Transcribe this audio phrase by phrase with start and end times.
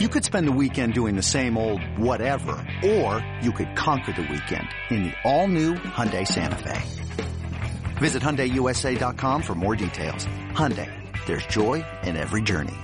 [0.00, 4.22] You could spend the weekend doing the same old whatever, or you could conquer the
[4.22, 6.82] weekend in the all-new Hyundai Santa Fe.
[7.98, 10.26] Visit HyundaiUSA.com for more details.
[10.50, 10.90] Hyundai,
[11.26, 12.74] there's joy in every journey.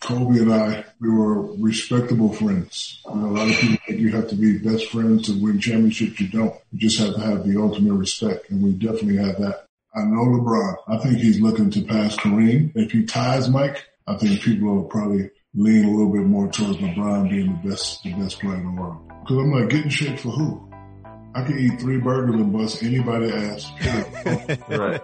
[0.00, 3.02] Kobe and I, we were respectable friends.
[3.04, 5.60] You know, a lot of people think you have to be best friends to win
[5.60, 6.18] championships.
[6.18, 6.54] You don't.
[6.72, 9.66] You just have to have the ultimate respect, and we definitely have that.
[9.94, 10.76] I know LeBron.
[10.88, 12.72] I think he's looking to pass Kareem.
[12.74, 16.78] If he ties Mike, I think people will probably lean a little bit more towards
[16.78, 19.02] LeBron being the best, the best player in the world.
[19.08, 20.70] Because I'm like, getting shit for who?
[21.34, 23.72] I can eat three burgers and bust anybody ass.
[24.68, 25.00] right.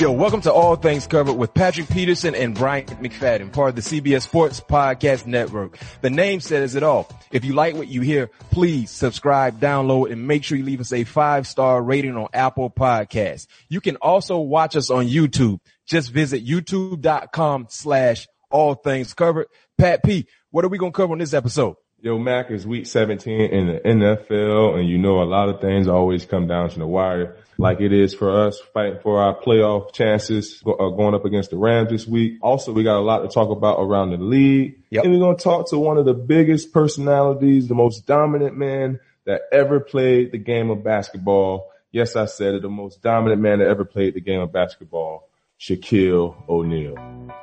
[0.00, 3.82] Yo, welcome to All Things Covered with Patrick Peterson and Bryant McFadden, part of the
[3.82, 5.78] CBS Sports Podcast Network.
[6.00, 7.08] The name says it all.
[7.30, 10.92] If you like what you hear, please subscribe, download, and make sure you leave us
[10.92, 13.46] a five-star rating on Apple Podcasts.
[13.68, 15.60] You can also watch us on YouTube.
[15.86, 19.46] Just visit youtube.com slash all things covered.
[19.76, 21.76] Pat P, what are we going to cover on this episode?
[22.04, 25.88] Yo, Mac is week 17 in the NFL, and you know a lot of things
[25.88, 29.90] always come down to the wire, like it is for us fighting for our playoff
[29.94, 32.34] chances uh, going up against the Rams this week.
[32.42, 35.04] Also, we got a lot to talk about around the league, yep.
[35.04, 39.00] and we're going to talk to one of the biggest personalities, the most dominant man
[39.24, 41.70] that ever played the game of basketball.
[41.90, 45.30] Yes, I said it, the most dominant man that ever played the game of basketball,
[45.60, 46.96] Shaquille O'Neal.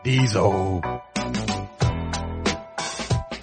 [0.03, 0.81] Diesel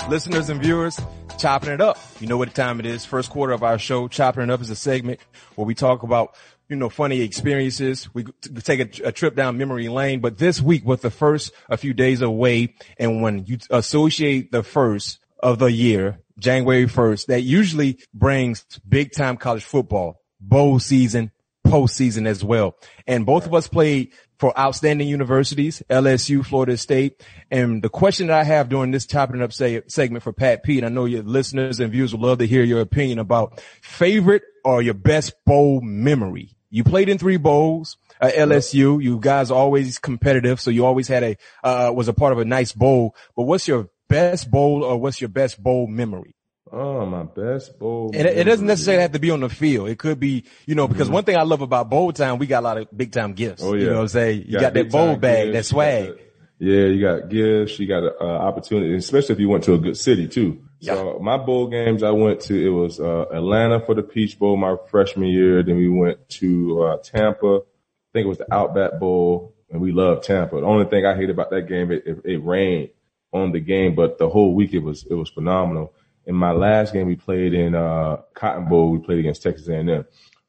[0.08, 0.98] listeners and viewers,
[1.38, 1.98] chopping it up.
[2.18, 3.04] You know what time it is.
[3.04, 5.20] First quarter of our show, chopping it up is a segment
[5.54, 6.34] where we talk about,
[6.68, 8.12] you know, funny experiences.
[8.14, 8.24] We
[8.62, 11.92] take a, a, trip down memory lane, but this week with the first a few
[11.92, 17.98] days away and when you associate the first of the year, January 1st, that usually
[18.14, 21.32] brings big time college football, bowl season,
[21.66, 22.76] postseason as well.
[23.06, 27.22] And both of us played for outstanding universities, LSU, Florida State.
[27.50, 30.78] And the question that I have during this chopping up say, segment for Pat P,
[30.78, 34.42] and I know your listeners and viewers would love to hear your opinion about favorite
[34.64, 36.54] or your best bowl memory.
[36.70, 39.02] You played in three bowls at LSU.
[39.02, 40.60] You guys are always competitive.
[40.60, 43.66] So you always had a, uh, was a part of a nice bowl, but what's
[43.66, 46.34] your best bowl or what's your best bowl memory?
[46.72, 48.10] Oh, my best bowl.
[48.14, 49.88] And it, it, doesn't necessarily have to be on the field.
[49.88, 51.14] It could be, you know, because mm-hmm.
[51.14, 53.62] one thing I love about bowl time, we got a lot of big time gifts.
[53.62, 53.80] Oh, yeah.
[53.80, 54.44] You know what I'm saying?
[54.46, 56.18] You, got, got that bowl bag, gifts, that swag.
[56.58, 59.78] yeah, you got gifts, you got an uh, opportunity, especially if you went to a
[59.78, 60.62] good city too.
[60.80, 60.94] Yeah.
[60.94, 64.56] So my bowl games I went to, it was, uh, Atlanta for the Peach Bowl
[64.56, 65.62] my freshman year.
[65.62, 67.60] Then we went to, uh, Tampa.
[67.60, 70.60] I think it was the Outback Bowl and we loved Tampa.
[70.60, 72.90] The only thing I hate about that game, it, it, it rained
[73.32, 75.92] on the game, but the whole week it was, it was phenomenal
[76.28, 80.04] in my last game we played in uh, Cotton Bowl, we played against Texas A&M.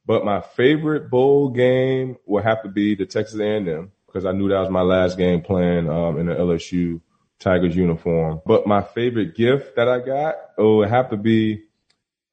[0.05, 4.49] But my favorite bowl game would have to be the Texas A&M because I knew
[4.49, 6.99] that was my last game playing um, in the LSU
[7.39, 8.41] Tigers uniform.
[8.45, 11.63] But my favorite gift that I got, oh, it have to be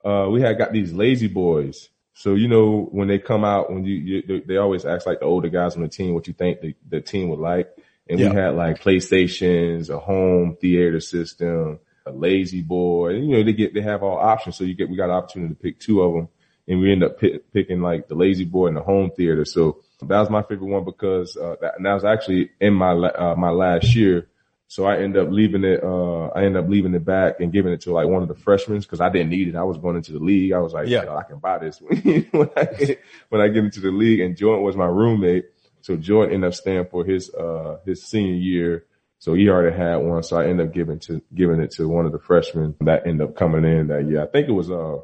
[0.04, 1.88] uh, we had got these lazy boys.
[2.14, 5.26] So you know when they come out, when you, you they always ask like the
[5.26, 7.68] older guys on the team what you think the, the team would like,
[8.08, 8.30] and yeah.
[8.30, 13.10] we had like PlayStations, a home theater system, a lazy boy.
[13.10, 14.56] You know, they get, they have all options.
[14.56, 16.28] So you get, we got an opportunity to pick two of them
[16.68, 19.44] and we end up pick, picking like the lazy boy and the home theater.
[19.44, 22.92] So that was my favorite one because, uh, that, and that was actually in my,
[22.92, 24.28] uh, my last year.
[24.68, 27.72] So I end up leaving it, uh, I end up leaving it back and giving
[27.72, 29.56] it to like one of the freshmen because I didn't need it.
[29.56, 30.52] I was going into the league.
[30.52, 33.80] I was like, yeah, I can buy this when I get, when I get into
[33.80, 35.46] the league and Jordan was my roommate.
[35.82, 38.86] So Jordan ended up staying for his, uh, his senior year
[39.26, 42.06] so he already had one, so I ended up giving to giving it to one
[42.06, 44.22] of the freshmen that ended up coming in that year.
[44.22, 44.98] I think it was uh,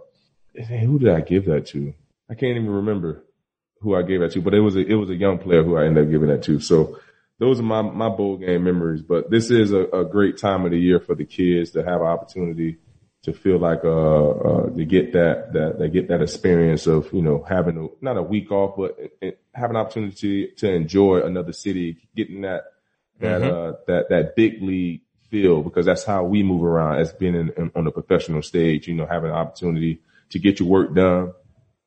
[0.54, 1.92] who did I give that to?
[2.30, 3.24] I can't even remember
[3.80, 5.76] who I gave that to, but it was a it was a young player who
[5.76, 6.60] I ended up giving that to.
[6.60, 7.00] So
[7.40, 9.02] those are my my bowl game memories.
[9.02, 12.00] But this is a, a great time of the year for the kids to have
[12.00, 12.78] an opportunity
[13.24, 17.22] to feel like uh, uh to get that that they get that experience of you
[17.22, 18.96] know having a, not a week off, but
[19.52, 22.71] have an opportunity to enjoy another city, getting that
[23.22, 23.72] that mm-hmm.
[23.72, 27.50] uh, that that big league feel because that's how we move around as being in,
[27.56, 28.86] in, on the professional stage.
[28.86, 31.32] You know, having an opportunity to get your work done,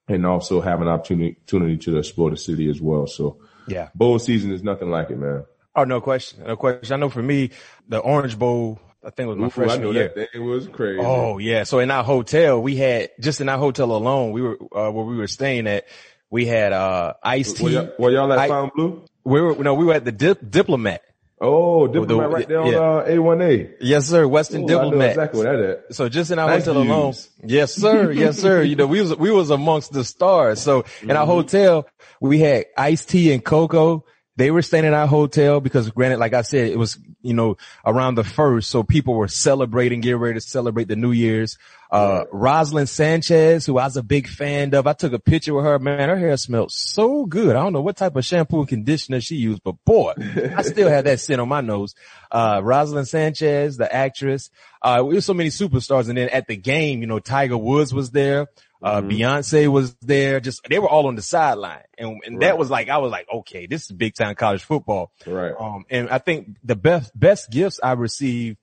[0.08, 3.08] and also have an opportunity, opportunity to explore the city as well.
[3.08, 5.46] So, yeah, bowl season is nothing like it, man.
[5.76, 6.94] Oh, no question, no question.
[6.94, 7.52] I know for me,
[7.88, 8.80] the Orange Bowl.
[9.04, 10.28] I think it was my Ooh, freshman year.
[10.34, 11.00] It was crazy.
[11.00, 11.64] Oh yeah.
[11.64, 15.06] So in our hotel, we had just in our hotel alone, we were uh, where
[15.06, 15.86] we were staying at.
[16.32, 17.64] We had uh Ice-T.
[17.64, 19.06] Were y'all, were y'all at I, Fontainebleau?
[19.24, 21.04] We were no, we were at the dip, diplomat.
[21.42, 22.80] Oh, diplomat right there on yeah.
[22.80, 23.76] uh, A1A.
[23.82, 24.24] Yes, sir.
[24.24, 25.10] Westin Ooh, diplomat.
[25.10, 25.98] exactly what that is.
[25.98, 26.96] So just in our nice hotel views.
[26.96, 27.14] alone.
[27.44, 28.12] Yes, sir.
[28.12, 28.64] Yes, sir.
[28.64, 30.62] you know, we was, we was amongst the stars.
[30.62, 31.12] So in mm-hmm.
[31.12, 31.88] our hotel,
[32.22, 34.06] we had Ice-T and Coco,
[34.38, 37.58] They were staying in our hotel because granted, like I said, it was, you know,
[37.86, 38.70] around the first.
[38.70, 41.58] So people were celebrating, getting ready to celebrate the New Year's.
[41.90, 44.88] Uh, Roselyn Sanchez, who I was a big fan of.
[44.88, 45.80] I took a picture with her.
[45.80, 47.56] Man, her hair smelled so good.
[47.56, 50.14] I don't know what type of shampoo and conditioner she used, but boy,
[50.58, 51.96] I still have that scent on my nose.
[52.30, 54.50] Uh, Roselyn Sanchez, the actress.
[54.82, 56.10] Uh, we were so many superstars.
[56.10, 58.48] And then at the game, you know, Tiger Woods was there.
[58.82, 59.10] Uh, Mm-hmm.
[59.10, 60.40] Beyonce was there.
[60.40, 61.84] Just, they were all on the sideline.
[61.98, 65.12] And, and that was like, I was like, okay, this is big time college football.
[65.26, 65.54] Right.
[65.58, 68.58] Um, and I think the best, best gifts I received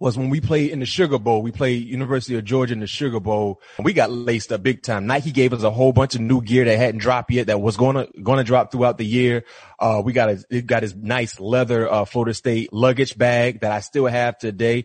[0.00, 1.42] was when we played in the Sugar Bowl.
[1.42, 3.60] We played University of Georgia in the Sugar Bowl.
[3.82, 5.06] We got laced up big time.
[5.06, 7.76] Nike gave us a whole bunch of new gear that hadn't dropped yet that was
[7.76, 9.44] gonna, gonna drop throughout the year.
[9.80, 13.72] Uh, we got a, it got his nice leather, uh, Florida State luggage bag that
[13.72, 14.84] I still have today.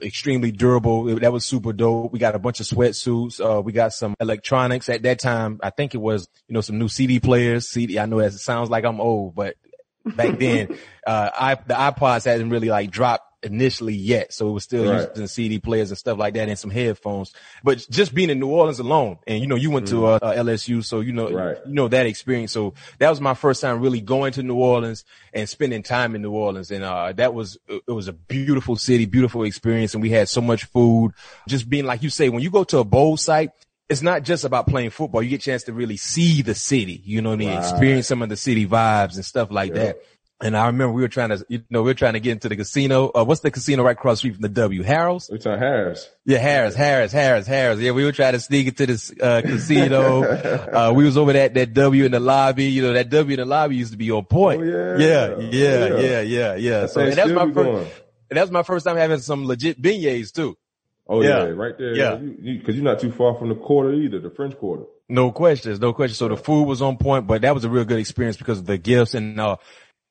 [0.00, 1.08] Extremely durable.
[1.08, 2.12] It- that was super dope.
[2.12, 3.40] We got a bunch of sweatsuits.
[3.40, 5.58] Uh, we got some electronics at that time.
[5.62, 7.68] I think it was, you know, some new CD players.
[7.68, 9.56] CD, I know it sounds like I'm old, but
[10.04, 10.68] back then,
[11.06, 14.32] uh, I, the iPods hadn't really like dropped initially yet.
[14.32, 15.08] So it was still Right.
[15.10, 17.32] using CD players and stuff like that and some headphones.
[17.62, 20.32] But just being in New Orleans alone and you know, you went to uh, uh,
[20.34, 20.82] LSU.
[20.84, 21.58] So you know, Right.
[21.66, 22.52] you know that experience.
[22.52, 26.22] So that was my first time really going to New Orleans and spending time in
[26.22, 26.70] New Orleans.
[26.70, 29.94] And, uh, that was, it was a beautiful city, beautiful experience.
[29.94, 31.12] And we had so much food.
[31.48, 33.50] Just being like you say, when you go to a bowl site,
[33.90, 35.22] it's not just about playing football.
[35.22, 37.58] You get a chance to really see the city, you know what I mean?
[37.58, 39.98] Experience some of the city vibes and stuff like that.
[40.42, 42.48] And I remember we were trying to, you know, we were trying to get into
[42.48, 43.10] the casino.
[43.14, 44.82] Uh, what's the casino right across the street from the W?
[44.82, 45.30] Harold's?
[45.30, 46.10] It's on Harrah's.
[46.26, 47.80] Yeah, Harrah's, Harrah's, Harrah's, Harrah's.
[47.80, 50.22] Yeah, we were trying to sneak into this uh, casino.
[50.24, 52.64] uh, we was over at that W in the lobby.
[52.64, 54.60] You know, that W in the lobby used to be on point.
[54.60, 54.96] Oh, yeah.
[54.98, 56.00] yeah, yeah, Yeah.
[56.00, 56.86] yeah, yeah, yeah.
[56.86, 57.54] So and that's my first.
[57.54, 57.86] going.
[58.30, 60.58] And that was my first time having some legit beignets too.
[61.06, 61.44] Oh Yeah.
[61.44, 61.94] yeah, right there.
[61.94, 62.16] Yeah.
[62.16, 64.84] Because you, you, 'cause you're not too far from the quarter either, the French quarter.
[65.08, 66.18] No questions, no questions.
[66.18, 68.66] So the food was on point, but that was a real good experience because of
[68.66, 69.56] the gifts and, uh,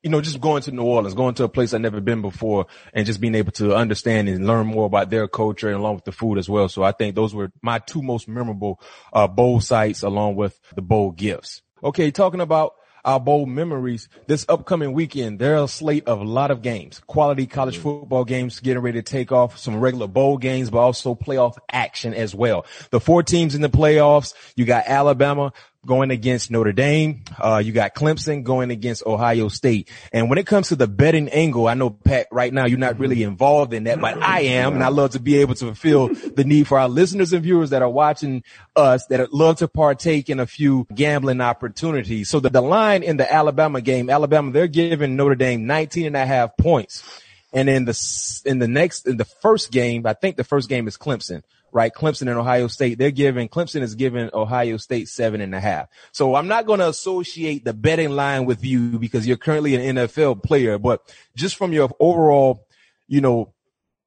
[0.03, 2.67] you know, just going to New Orleans, going to a place I've never been before
[2.93, 6.05] and just being able to understand and learn more about their culture and along with
[6.05, 6.67] the food as well.
[6.67, 8.81] So I think those were my two most memorable,
[9.13, 11.61] uh, bowl sites along with the bowl gifts.
[11.81, 12.11] Okay.
[12.11, 16.51] Talking about our bowl memories this upcoming weekend, there are a slate of a lot
[16.51, 20.69] of games, quality college football games getting ready to take off, some regular bowl games,
[20.69, 22.65] but also playoff action as well.
[22.91, 25.53] The four teams in the playoffs, you got Alabama,
[25.85, 27.23] going against Notre Dame.
[27.37, 29.89] Uh, you got Clemson going against Ohio State.
[30.11, 32.99] And when it comes to the betting angle, I know Pat, right now you're not
[32.99, 34.73] really involved in that, but I am.
[34.73, 37.71] And I love to be able to fulfill the need for our listeners and viewers
[37.71, 38.43] that are watching
[38.75, 42.29] us that love to partake in a few gambling opportunities.
[42.29, 46.15] So the, the line in the Alabama game, Alabama, they're giving Notre Dame 19 and
[46.15, 47.03] a half points.
[47.51, 50.87] And in the, in the next, in the first game, I think the first game
[50.87, 51.93] is Clemson, right?
[51.93, 52.97] Clemson and Ohio State.
[52.97, 55.87] They're giving, Clemson is giving Ohio State seven and a half.
[56.11, 59.95] So I'm not going to associate the betting line with you because you're currently an
[59.97, 61.01] NFL player, but
[61.35, 62.65] just from your overall,
[63.07, 63.53] you know,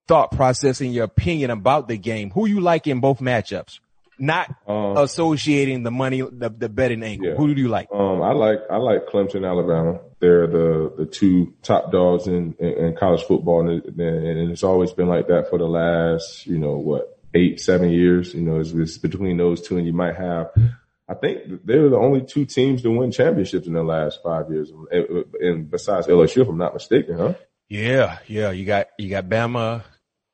[0.07, 3.81] thought process and your opinion about the game, who you like in both matchups?
[4.19, 7.29] Not Um, associating the money, the, the betting angle.
[7.29, 7.35] Yeah.
[7.35, 7.89] Who do you like?
[7.93, 10.01] Um, I like I like Clemson, Alabama.
[10.21, 14.93] They're the the two top dogs in in, in college football, and, and it's always
[14.93, 18.35] been like that for the last you know what eight seven years.
[18.35, 20.51] You know, it's, it's between those two, and you might have.
[21.09, 24.71] I think they're the only two teams to win championships in the last five years,
[24.91, 27.35] and, and besides LSU, if I'm not mistaken, huh?
[27.69, 28.51] Yeah, yeah.
[28.51, 29.83] You got you got Bama,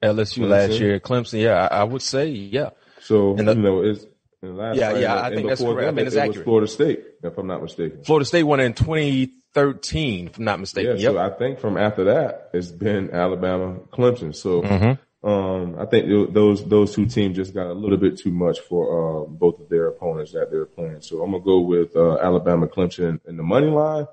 [0.03, 0.81] LSU last Clemson.
[0.81, 1.41] year, Clemson.
[1.43, 2.71] Yeah, I, I would say yeah.
[3.01, 4.05] So And the- you know, it's
[4.43, 5.89] in the last Yeah, yeah, I and think that's correct.
[5.89, 6.37] I mean, it's it was.
[6.39, 8.03] Florida State, if I'm not mistaken.
[8.05, 10.89] Florida State won in 2013, if I'm not mistaken.
[10.91, 11.15] Yeah, mistaken.
[11.17, 11.21] so.
[11.21, 14.35] I think from after that, it's been Alabama, Clemson.
[14.35, 15.03] So, Mm-hmm.
[15.25, 19.23] Um, I think those, those two teams just got a little bit too much for,
[19.23, 21.01] uh, both of their opponents that they're playing.
[21.03, 24.07] So I'm going to go with, uh, Alabama, Clemson in the money line.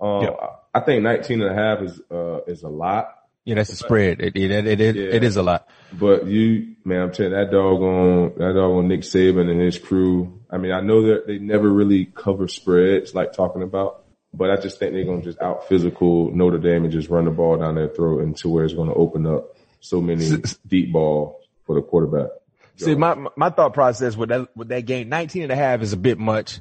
[0.00, 0.38] Um, Yep.
[0.42, 3.76] I I think 19 and a half is, uh, is a lot, yeah, that's the
[3.76, 4.20] spread.
[4.20, 5.02] It it it, it, Yeah.
[5.16, 5.68] it is a lot.
[5.92, 10.40] but you, man, I'm telling you, that doggone, that doggone Nick Saban and his crew.
[10.48, 14.56] I mean, I know that they never really cover spreads like talking about, but I
[14.60, 17.56] just think they're going to just out physical Notre Dame and just run the ball
[17.56, 20.28] down their throat into where it's going to open up so many
[20.66, 22.30] deep ball for the quarterback.
[22.76, 25.92] See, my my thought process with that with that game, 19 and a half is
[25.92, 26.60] a bit much,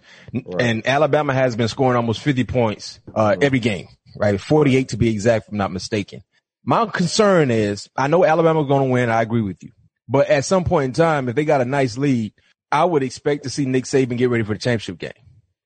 [0.60, 3.88] and Alabama has been scoring almost 50 points uh, every game,
[4.18, 4.40] right?
[4.40, 6.22] 48 to be exact, if I'm not mistaken.
[6.63, 9.10] My concern is, I know Alabama's going to win.
[9.10, 9.72] I agree with you,
[10.08, 12.34] but at some point in time, if they got a nice lead,
[12.72, 15.13] I would expect to see Nick Saban get ready for the championship game.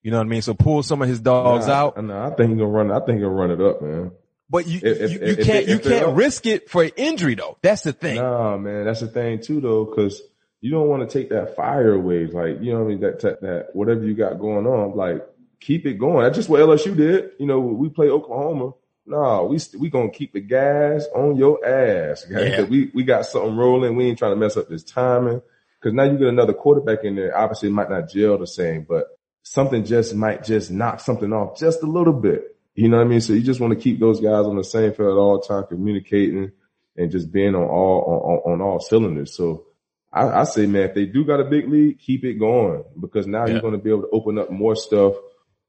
[0.03, 0.43] You know what I mean?
[0.43, 1.97] So pull some of his dogs out.
[1.97, 2.91] I, I think he's gonna run.
[2.91, 4.11] I think he'll run it up, man.
[4.49, 7.57] But you, If- you, you if- can't, if you can't risk it for injury though.
[7.61, 8.15] That's the thing.
[8.17, 10.21] Nah, man, that's the thing too, though, because
[10.61, 12.27] you don't want to take that fire away.
[12.27, 12.99] Like, you know what I mean?
[13.01, 15.25] That, that, that, whatever you got going on, like,
[15.59, 16.23] keep it going.
[16.23, 17.31] That's just what LSU did.
[17.39, 18.71] You know, we play Oklahoma.
[19.07, 22.25] No, we we gonna keep the gas on your ass.
[22.29, 22.63] Yeah.
[22.63, 23.95] We we got something rolling.
[23.95, 25.41] We ain't trying to mess up this timing.
[25.83, 27.37] Cause now you get another quarterback in there.
[27.37, 29.05] Obviously, it might not gel the same, but
[29.43, 32.54] something just might just knock something off just a little bit.
[32.75, 33.21] You know what I mean?
[33.21, 35.65] So you just want to keep those guys on the same field at all time,
[35.67, 36.51] communicating
[36.97, 39.35] and just being on all on, on all cylinders.
[39.35, 39.65] So
[40.11, 43.27] I, I, say, man, if they do got a big lead, keep it going because
[43.27, 43.53] now yeah.
[43.53, 45.15] you're going to be able to open up more stuff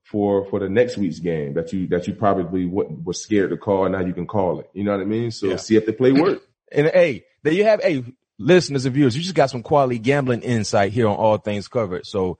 [0.04, 3.56] for for the next week's game that you that you probably what was scared to
[3.56, 3.88] call.
[3.88, 4.70] Now you can call it.
[4.72, 5.30] You know what I mean?
[5.30, 5.56] So yeah.
[5.56, 6.42] see if the play work.
[6.72, 7.82] And hey, there you have.
[7.82, 8.04] Hey,
[8.38, 12.06] listeners and viewers, you just got some quality gambling insight here on all things covered.
[12.06, 12.38] So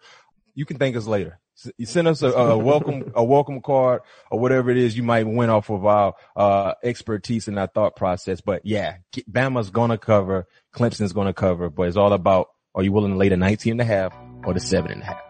[0.54, 1.38] you can thank us later.
[1.78, 5.26] You send us a, a welcome, a welcome card or whatever it is you might
[5.26, 8.42] win off of our, uh, expertise and our thought process.
[8.42, 8.98] But yeah,
[9.30, 10.46] Bama's to cover.
[10.74, 13.80] Clemson's to cover, but it's all about, are you willing to lay the 19 and
[13.80, 15.22] a half or the seven and a half?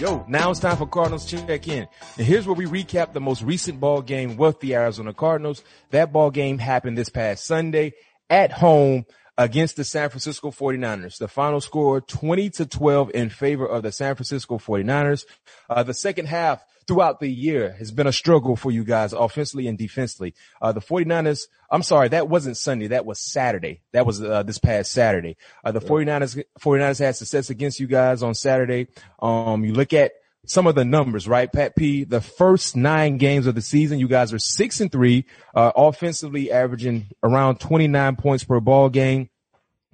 [0.00, 1.86] Yo, now it's time for Cardinals check in.
[2.16, 5.62] And here's where we recap the most recent ball game with the Arizona Cardinals.
[5.90, 7.92] That ball game happened this past Sunday
[8.30, 9.04] at home
[9.40, 11.16] against the San Francisco 49ers.
[11.16, 15.24] The final score 20 to 12 in favor of the San Francisco 49ers.
[15.70, 19.66] Uh, the second half throughout the year has been a struggle for you guys offensively
[19.66, 20.34] and defensively.
[20.60, 22.88] Uh, the 49ers, I'm sorry, that wasn't Sunday.
[22.88, 23.80] That was Saturday.
[23.92, 25.38] That was, uh, this past Saturday.
[25.64, 28.88] Uh, the 49ers, 49ers had success against you guys on Saturday.
[29.22, 30.12] Um, you look at
[30.46, 31.52] some of the numbers, right?
[31.52, 35.26] Pat P, the first nine games of the season, you guys are six and three,
[35.54, 39.28] uh, offensively averaging around 29 points per ball game.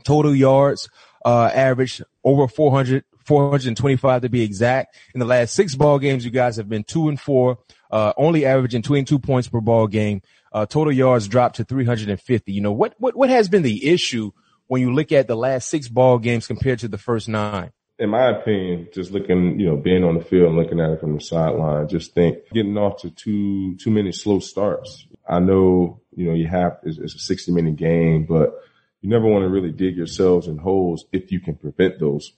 [0.04, 0.88] Total yards,
[1.24, 4.96] uh, average over 400, 425 to be exact.
[5.14, 7.58] In the last six ball games, you guys have been two and four,
[7.90, 10.22] uh, only averaging 22 points per ball game.
[10.52, 12.52] Uh, total yards dropped to 350.
[12.52, 14.30] You know, what, what, what has been the issue
[14.68, 17.72] when you look at the last six ball games compared to the first nine?
[17.98, 21.00] In my opinion, just looking, you know, being on the field and looking at it
[21.00, 25.06] from the sideline, just think getting off to too, too many slow starts.
[25.26, 28.54] I know, you know, you have, it's, it's a 60 minute game, but
[29.00, 32.32] you never want to really dig yourselves in holes if you can prevent those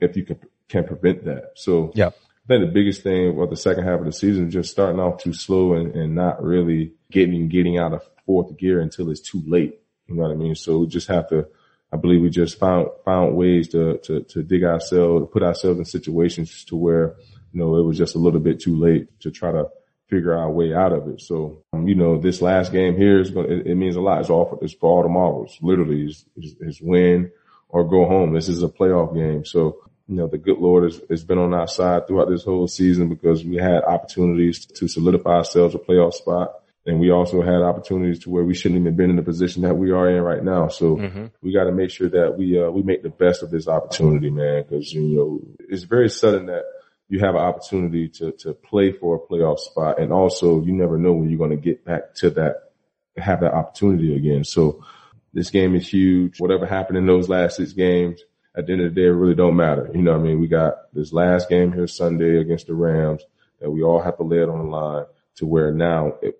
[0.00, 1.52] if you can can prevent that.
[1.54, 2.08] So yeah.
[2.08, 5.00] I think the biggest thing about the second half of the season is just starting
[5.00, 9.20] off too slow and, and not really getting getting out of fourth gear until it's
[9.20, 9.80] too late.
[10.06, 10.54] You know what I mean?
[10.54, 11.48] So we just have to
[11.92, 15.84] I believe we just found found ways to to to dig ourselves, put ourselves in
[15.84, 17.16] situations to where,
[17.52, 19.68] you know, it was just a little bit too late to try to
[20.08, 21.20] figure our way out of it.
[21.20, 24.20] So, um, you know, this last game here is going it, it, means a lot.
[24.20, 25.58] It's all for, it's for all the.
[25.60, 27.30] Literally, is is win
[27.68, 28.32] or go home.
[28.32, 29.44] This is a playoff game.
[29.44, 32.68] So, you know, the good Lord has, has been on our side throughout this whole
[32.68, 36.61] season because we had opportunities to solidify ourselves a playoff spot.
[36.84, 39.76] And we also had opportunities to where we shouldn't even been in the position that
[39.76, 40.66] we are in right now.
[40.66, 41.26] So mm-hmm.
[41.40, 44.30] we got to make sure that we, uh, we make the best of this opportunity,
[44.30, 44.64] man.
[44.64, 46.64] Cause, you know, it's very sudden that
[47.08, 50.00] you have an opportunity to, to play for a playoff spot.
[50.00, 52.72] And also you never know when you're going to get back to that,
[53.16, 54.42] have that opportunity again.
[54.42, 54.84] So
[55.32, 56.40] this game is huge.
[56.40, 58.22] Whatever happened in those last six games,
[58.56, 59.88] at the end of the day, it really don't matter.
[59.94, 60.40] You know what I mean?
[60.40, 63.22] We got this last game here Sunday against the Rams
[63.60, 65.04] that we all have to lay it on the line
[65.36, 66.34] to where now if,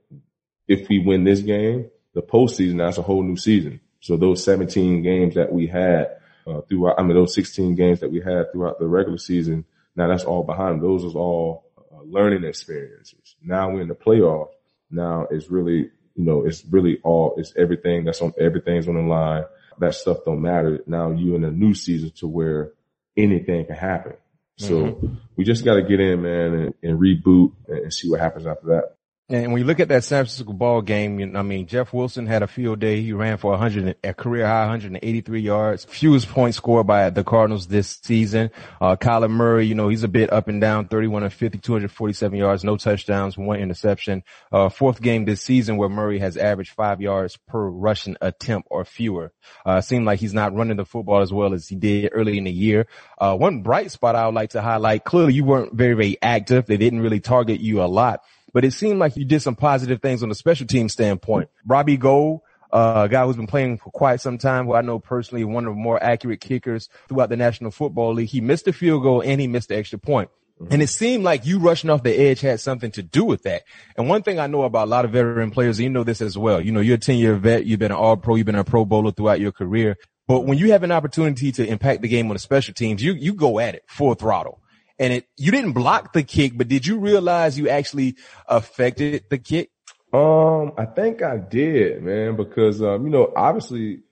[0.69, 3.81] if we win this game, the postseason, that's a whole new season.
[4.00, 6.16] So those 17 games that we had,
[6.47, 9.64] uh, throughout, I mean, those 16 games that we had throughout the regular season,
[9.95, 10.83] now that's all behind.
[10.83, 13.37] Those is all uh, learning experiences.
[13.42, 14.50] Now we're in the playoffs.
[14.90, 19.02] Now it's really you know, it's really all, it's everything that's on, everything's on the
[19.02, 19.45] line.
[19.78, 20.81] That stuff don't matter.
[20.87, 22.73] Now you in a new season to where
[23.16, 24.14] anything can happen.
[24.59, 25.14] So mm-hmm.
[25.37, 28.66] we just got to get in, man, and, and reboot and see what happens after
[28.69, 28.97] that.
[29.29, 32.43] And when you look at that San Francisco ball game, I mean, Jeff Wilson had
[32.43, 33.00] a field day.
[33.00, 37.69] He ran for 100, a career high 183 yards, fewest points scored by the Cardinals
[37.69, 38.50] this season.
[38.81, 42.37] Uh, Kyler Murray, you know, he's a bit up and down, 31 and 50, 247
[42.37, 44.25] yards, no touchdowns, one interception.
[44.50, 48.85] Uh, fourth game this season where Murray has averaged five yards per rushing attempt or
[48.85, 49.33] fewer.
[49.64, 52.45] Uh, seemed like he's not running the football as well as he did early in
[52.45, 52.87] the year.
[53.19, 56.67] Uh, one bright spot I would like to highlight, clearly you weren't very, very active.
[56.67, 58.23] They didn't really target you a lot
[58.53, 61.49] but it seemed like you did some positive things on the special team standpoint.
[61.67, 62.41] Robbie Gould,
[62.73, 65.67] uh, a guy who's been playing for quite some time, who I know personally, one
[65.67, 68.29] of the more accurate kickers throughout the National Football League.
[68.29, 70.31] He missed a field goal and he missed the extra point.
[70.61, 70.73] Mm-hmm.
[70.73, 73.63] And it seemed like you rushing off the edge had something to do with that.
[73.97, 76.37] And one thing I know about a lot of veteran players, you know this as
[76.39, 76.61] well.
[76.61, 77.67] You know, you're a 10 year vet.
[77.67, 78.37] You've been an all pro.
[78.37, 79.97] You've been a pro bowler throughout your career.
[80.29, 83.13] But when you have an opportunity to impact the game on the special teams, you,
[83.13, 84.63] you go at it full throttle
[85.03, 88.15] and it, you didn't block the kick, but did you realize you actually
[88.47, 89.71] affected the kick?
[90.13, 94.03] Um, I think I did, man, because, um, you know, obviously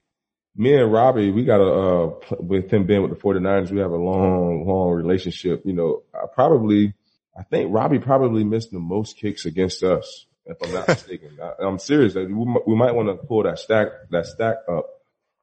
[0.53, 3.91] me and Robbie, we got a, uh, with him being with the 49ers, we have
[3.91, 5.61] a long, long relationship.
[5.63, 6.93] You know, I probably,
[7.37, 11.39] I think Robbie probably missed the most kicks against us, if I'm not mistaken.
[11.41, 12.15] I, am serious.
[12.15, 14.87] We, we might want to pull that stack, that stack up,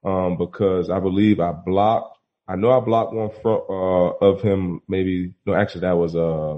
[0.04, 2.17] um, because I believe I blocked,
[2.48, 6.54] I know I blocked one front, uh, of him, maybe, no, actually that was, uh,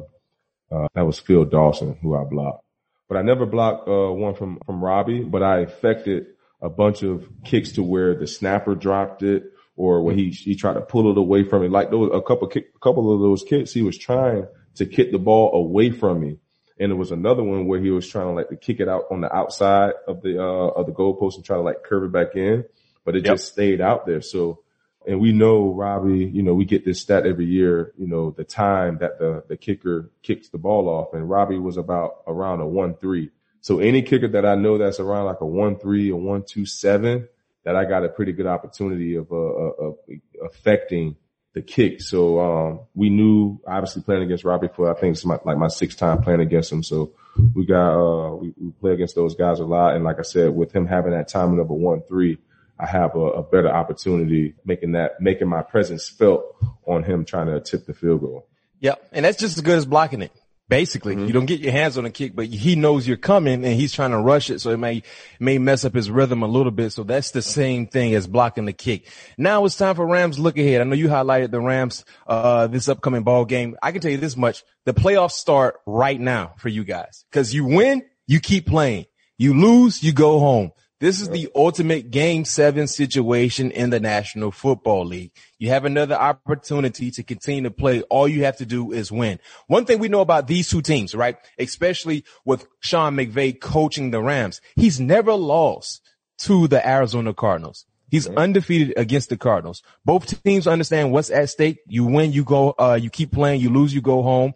[0.73, 2.65] uh, that was Phil Dawson who I blocked,
[3.09, 6.27] but I never blocked, uh, one from, from Robbie, but I affected
[6.63, 9.43] a bunch of kicks to where the snapper dropped it
[9.75, 11.69] or when he, he tried to pull it away from me.
[11.69, 15.11] Like those, a couple, kick, a couple of those kicks, he was trying to kick
[15.11, 16.39] the ball away from me.
[16.79, 19.05] And there was another one where he was trying to like to kick it out
[19.11, 22.13] on the outside of the, uh, of the goalpost and try to like curve it
[22.13, 22.65] back in,
[23.05, 23.35] but it yep.
[23.35, 24.21] just stayed out there.
[24.23, 24.61] So,
[25.07, 28.45] and we know Robbie, you know, we get this stat every year, you know, the
[28.45, 32.67] time that the, the kicker kicks the ball off and Robbie was about around a
[32.67, 33.31] one, three.
[33.63, 36.67] So any kicker that I know that's around like a one three or one two
[36.67, 37.29] seven,
[37.65, 39.97] that I got a pretty good opportunity of uh, uh, of
[40.45, 41.17] affecting
[41.53, 42.01] the kick.
[42.01, 45.69] So um, we knew obviously playing against Robbie for I think it's my, like my
[45.69, 46.83] sixth time playing against him.
[46.83, 47.13] So
[47.55, 50.55] we got uh, we, we play against those guys a lot, and like I said,
[50.55, 52.39] with him having that timing of a one three.
[52.81, 56.45] I have a, a better opportunity making that, making my presence felt
[56.87, 58.49] on him trying to tip the field goal.
[58.81, 59.09] Yep.
[59.13, 60.33] And that's just as good as blocking it.
[60.69, 61.27] Basically, mm-hmm.
[61.27, 63.93] you don't get your hands on the kick, but he knows you're coming and he's
[63.93, 64.61] trying to rush it.
[64.61, 65.03] So it may,
[65.41, 66.93] may mess up his rhythm a little bit.
[66.93, 69.09] So that's the same thing as blocking the kick.
[69.37, 70.81] Now it's time for Rams look ahead.
[70.81, 73.77] I know you highlighted the Rams, uh, this upcoming ball game.
[73.83, 74.63] I can tell you this much.
[74.85, 79.07] The playoffs start right now for you guys because you win, you keep playing.
[79.39, 80.71] You lose, you go home.
[81.01, 85.33] This is the ultimate game seven situation in the National Football League.
[85.59, 88.03] You have another opportunity to continue to play.
[88.03, 89.39] All you have to do is win.
[89.67, 91.39] One thing we know about these two teams, right?
[91.59, 96.03] Especially with Sean McVay coaching the Rams, he's never lost
[96.41, 97.87] to the Arizona Cardinals.
[98.11, 99.83] He's undefeated against the Cardinals.
[100.05, 101.79] Both teams understand what's at stake.
[101.87, 104.53] You win, you go, uh, you keep playing, you lose, you go home.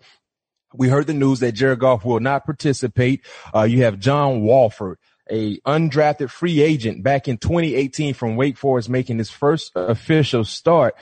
[0.74, 3.24] We heard the news that Jared Goff will not participate.
[3.54, 4.98] Uh, you have John Wolford
[5.30, 10.94] a undrafted free agent back in 2018 from Wake Forest making his first official start.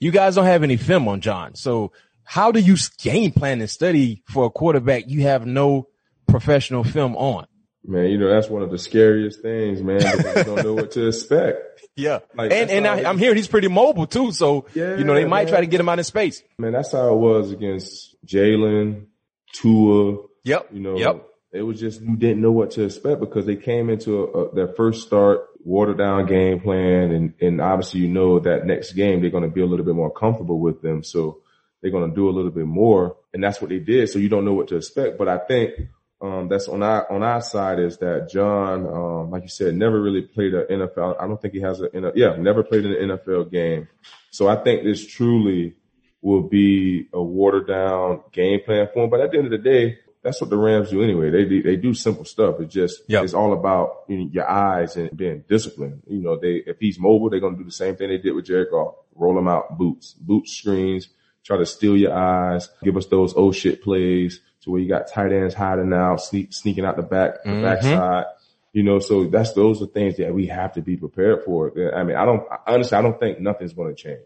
[0.00, 1.54] You guys don't have any film on John.
[1.54, 1.92] So
[2.24, 5.88] how do you game plan and study for a quarterback you have no
[6.26, 7.46] professional film on?
[7.86, 11.08] Man, you know, that's one of the scariest things, man, you don't know what to
[11.08, 11.60] expect.
[11.96, 12.20] Yeah.
[12.34, 14.32] Like, and and I, am hearing he's pretty mobile too.
[14.32, 15.52] So, yeah, you know, they might man.
[15.52, 16.42] try to get him out of space.
[16.58, 19.06] Man, that's how it was against Jalen,
[19.52, 20.16] Tua.
[20.42, 20.70] Yep.
[20.72, 23.88] You know, yep it was just you didn't know what to expect because they came
[23.88, 28.40] into a, a, their first start, watered down game plan, and and obviously you know
[28.40, 31.40] that next game they're going to be a little bit more comfortable with them, so
[31.80, 34.10] they're going to do a little bit more, and that's what they did.
[34.10, 35.74] So you don't know what to expect, but I think.
[36.22, 40.00] Um, that's on our on our side is that John, um, like you said, never
[40.00, 41.20] really played an NFL.
[41.20, 43.88] I don't think he has a yeah, never played an NFL game.
[44.30, 45.74] So I think this truly
[46.22, 49.10] will be a watered down game plan for him.
[49.10, 51.30] But at the end of the day, that's what the Rams do anyway.
[51.30, 52.58] They do, they do simple stuff.
[52.58, 53.24] It's just yep.
[53.24, 56.02] it's all about you know, your eyes and being disciplined.
[56.08, 58.46] You know, they if he's mobile, they're gonna do the same thing they did with
[58.46, 58.94] Jared Goff.
[59.14, 61.10] Roll him out boots, boot screens,
[61.44, 65.08] try to steal your eyes, give us those oh shit plays to where you got
[65.08, 67.62] tight ends hiding out, sneak, sneaking out the back, the mm-hmm.
[67.62, 68.24] backside.
[68.72, 71.70] You know, so that's those are things that we have to be prepared for.
[71.94, 74.20] I mean, I don't honestly, I don't think nothing's going to change.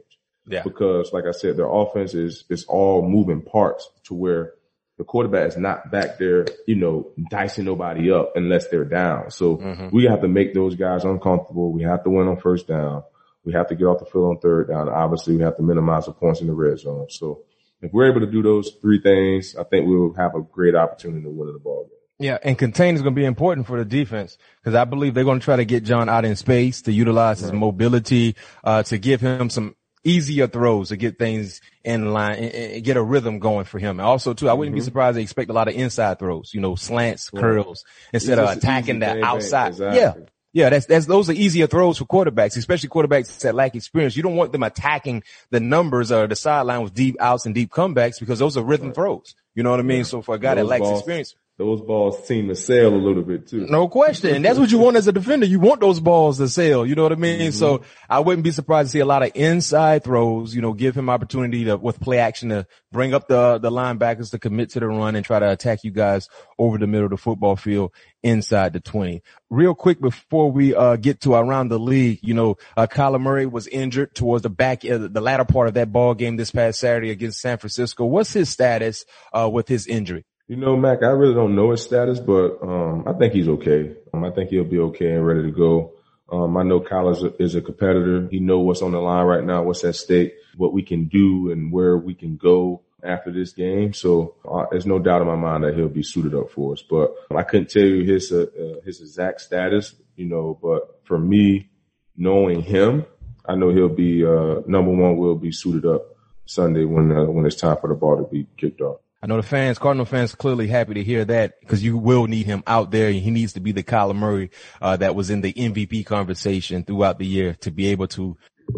[0.47, 0.63] Yeah.
[0.63, 4.55] Because like I said, their offense is, it's all moving parts to where
[4.99, 9.31] the quarterback is not back there, you know, dicing nobody up unless they're down.
[9.31, 9.89] So mm-hmm.
[9.93, 11.73] we have to make those guys uncomfortable.
[11.73, 13.05] We have to win on first down.
[13.45, 14.89] We have to get off the field on third down.
[14.89, 17.07] Obviously, we have to minimize the points in the red zone.
[17.11, 17.45] So
[17.81, 21.23] if we're able to do those three things, I think we'll have a great opportunity
[21.23, 21.93] to win the ball game.
[22.21, 25.23] Yeah, and contain is going to be important for the defense because I believe they're
[25.23, 28.35] going to try to get John out in space to utilize his mobility,
[28.65, 32.97] uh, to give him some easier throws to get things in line and, and get
[32.97, 34.01] a rhythm going for him.
[34.01, 34.81] And also too, I wouldn't mm-hmm.
[34.81, 38.49] be surprised to expect a lot of inside throws, you know, slants, curls instead of
[38.49, 39.69] attacking the outside.
[39.69, 39.99] Exactly.
[39.99, 40.15] Yeah.
[40.55, 44.17] Yeah, that's, that's, those are easier throws for quarterbacks, especially quarterbacks that lack experience.
[44.17, 47.71] You don't want them attacking the numbers or the sideline with deep outs and deep
[47.71, 48.95] comebacks because those are rhythm right.
[48.95, 49.35] throws.
[49.55, 49.99] You know what I mean?
[49.99, 50.05] Yeah.
[50.05, 52.97] So for a guy those that lacks balls, experience, those balls seem to sail a
[52.97, 53.67] little bit too.
[53.67, 54.33] No question.
[54.33, 55.45] And that's what you want as a defender.
[55.45, 56.87] You want those balls to sail.
[56.87, 57.41] You know what I mean?
[57.41, 57.51] Mm-hmm.
[57.51, 60.97] So I wouldn't be surprised to see a lot of inside throws, you know, give
[60.97, 64.81] him opportunity to, with play action to bring up the, the linebackers to commit to
[64.81, 66.29] the run and try to attack you guys
[66.61, 67.93] over the middle of the football field
[68.23, 69.21] inside the 20.
[69.51, 73.47] Real quick before we, uh, get to around the league, you know, uh, Kyler Murray
[73.47, 76.79] was injured towards the back, uh, the latter part of that ball game this past
[76.79, 78.05] Saturday against San Francisco.
[78.05, 80.25] What's his status, uh, with his injury?
[80.49, 83.95] You know, Mac, I really don't know his status, but um, I think he's okay.
[84.15, 85.93] Um, I think he'll be okay and ready to go.
[86.33, 88.27] Um, I know Kyle is a, is a competitor.
[88.31, 91.51] He know what's on the line right now, what's at stake, what we can do
[91.51, 93.93] and where we can go after this game.
[93.93, 96.83] So uh, there's no doubt in my mind that he'll be suited up for us.
[96.83, 100.59] But I couldn't tell you his uh, uh, his exact status, you know.
[100.63, 101.69] But for me,
[102.17, 103.05] knowing him,
[103.45, 105.19] I know he'll be uh, number one.
[105.19, 106.07] Will be suited up
[106.47, 109.01] Sunday when uh, when it's time for the ball to be kicked off.
[109.21, 112.47] I know the fans, Cardinal fans, clearly happy to hear that because you will need
[112.47, 113.11] him out there.
[113.11, 114.51] He needs to be the Kyler Murray
[114.81, 118.37] uh, that was in the MVP conversation throughout the year to be able to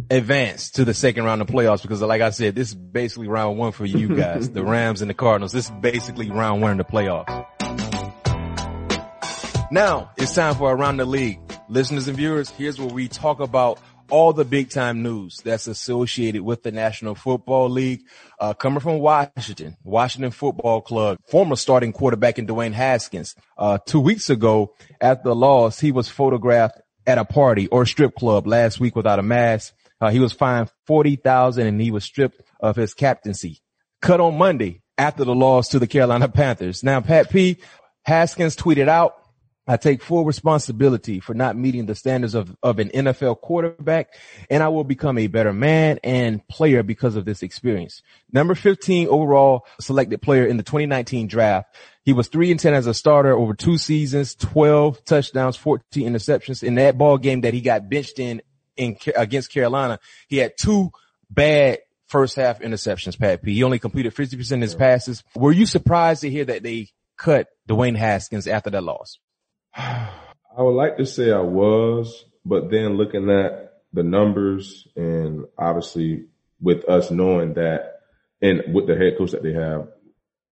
[0.09, 3.59] advance to the second round of playoffs because like I said, this is basically round
[3.59, 5.53] one for you guys, the Rams and the Cardinals.
[5.53, 7.47] This is basically round one in the playoffs.
[9.71, 11.41] Now it's time for around the league.
[11.69, 13.79] Listeners and viewers, here's where we talk about
[14.11, 18.03] all the big time news that's associated with the National Football League.
[18.39, 23.35] Uh, coming from Washington, Washington Football Club, former starting quarterback in Dwayne Haskins.
[23.57, 28.15] Uh, two weeks ago at the loss, he was photographed at a party or strip
[28.15, 29.75] club last week without a mask.
[30.01, 33.61] Uh, he was fined 40,000 and he was stripped of his captaincy.
[34.01, 36.83] Cut on Monday after the loss to the Carolina Panthers.
[36.83, 37.59] Now, Pat P.
[38.05, 39.20] Haskins tweeted out,
[39.71, 44.13] I take full responsibility for not meeting the standards of, of an NFL quarterback,
[44.51, 48.03] and I will become a better man and player because of this experience.
[48.33, 51.73] Number 15 overall selected player in the 2019 draft.
[52.03, 56.65] He was three and 10 as a starter over two seasons, 12 touchdowns, 14 interceptions.
[56.65, 58.43] In that ball game that he got benched in,
[58.77, 60.91] in against Carolina, he had two
[61.31, 61.79] bad
[62.09, 63.55] first half interceptions, Pat P.
[63.55, 65.23] He only completed 50% of his passes.
[65.37, 69.21] Were you surprised to hear that they cut Dwayne Haskins after that loss?
[69.77, 76.27] I would like to say I was, but then looking at the numbers and obviously
[76.61, 78.01] with us knowing that
[78.43, 79.89] and with the head coach that they have,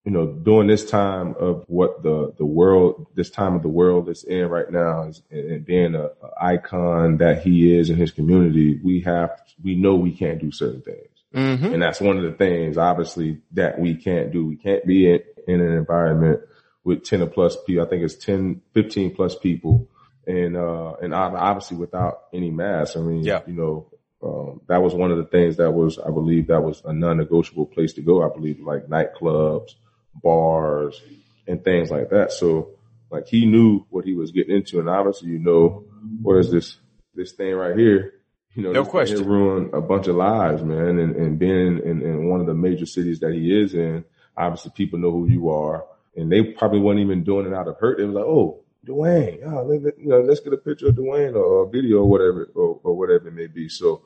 [0.04, 4.08] you know, during this time of what the, the world, this time of the world
[4.08, 8.10] is in right now is, and being a, a icon that he is in his
[8.10, 9.30] community, we have,
[9.62, 11.08] we know we can't do certain things.
[11.34, 11.74] Mm-hmm.
[11.74, 14.46] And that's one of the things obviously that we can't do.
[14.46, 16.40] We can't be in, in an environment
[16.84, 17.84] with 10 or plus people.
[17.84, 19.88] I think it's 10, 15 plus people.
[20.26, 22.96] And, uh, and obviously without any mask.
[22.96, 23.40] I mean, yeah.
[23.46, 23.90] you know,
[24.22, 27.66] um, that was one of the things that was, I believe that was a non-negotiable
[27.66, 28.22] place to go.
[28.22, 29.74] I believe like nightclubs,
[30.14, 31.00] bars
[31.46, 32.32] and things like that.
[32.32, 32.70] So
[33.10, 34.80] like he knew what he was getting into.
[34.80, 35.84] And obviously, you know,
[36.20, 36.76] what is this,
[37.14, 38.14] this thing right here?
[38.54, 39.24] You know, no question.
[39.24, 40.98] ruin a bunch of lives, man.
[40.98, 44.04] And, and being in, in one of the major cities that he is in,
[44.36, 45.84] obviously people know who you are
[46.18, 47.98] and they probably weren't even doing it out of hurt.
[47.98, 51.34] They was like, "Oh, Dwayne, oh, let, you know, let's get a picture of Dwayne
[51.34, 54.02] or, or a video or whatever or, or, whatever it may be." So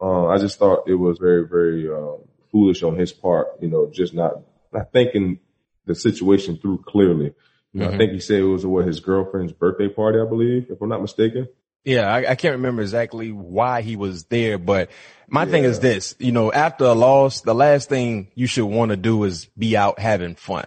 [0.00, 2.18] uh, I just thought it was very, very um,
[2.50, 3.48] foolish on his part.
[3.60, 4.40] You know, just not
[4.72, 5.40] not thinking
[5.86, 7.34] the situation through clearly.
[7.72, 7.94] You know, mm-hmm.
[7.94, 10.88] I think he said it was what his girlfriend's birthday party, I believe, if I'm
[10.88, 11.48] not mistaken.
[11.84, 14.90] Yeah, I, I, can't remember exactly why he was there, but
[15.28, 15.50] my yeah.
[15.50, 18.96] thing is this, you know, after a loss, the last thing you should want to
[18.96, 20.64] do is be out having fun.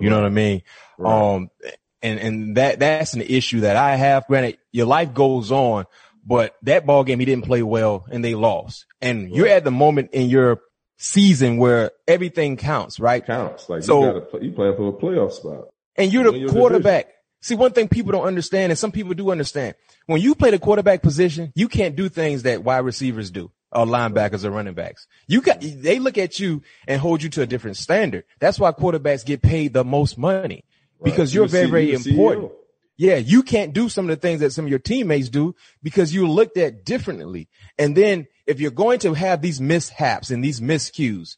[0.00, 0.16] You right.
[0.16, 0.62] know what I mean?
[0.98, 1.34] Right.
[1.34, 1.50] Um,
[2.02, 4.26] and, and that, that's an issue that I have.
[4.26, 5.84] Granted, your life goes on,
[6.24, 8.86] but that ball game, he didn't play well and they lost.
[9.00, 9.32] And right.
[9.34, 10.60] you're at the moment in your
[10.98, 13.24] season where everything counts, right?
[13.24, 13.68] Counts.
[13.68, 15.68] Like so, you gotta, you playing for a playoff spot.
[15.96, 17.06] And you're the quarterback.
[17.06, 17.16] Division.
[17.42, 19.74] See, one thing people don't understand and some people do understand.
[20.06, 23.86] When you play the quarterback position, you can't do things that wide receivers do or
[23.86, 25.06] linebackers or running backs.
[25.26, 28.24] You got, they look at you and hold you to a different standard.
[28.38, 30.64] That's why quarterbacks get paid the most money
[31.02, 31.34] because right.
[31.34, 32.52] you're very, very important.
[32.96, 36.14] Yeah, you can't do some of the things that some of your teammates do because
[36.14, 37.48] you're looked at differently.
[37.78, 41.36] And then if you're going to have these mishaps and these miscues,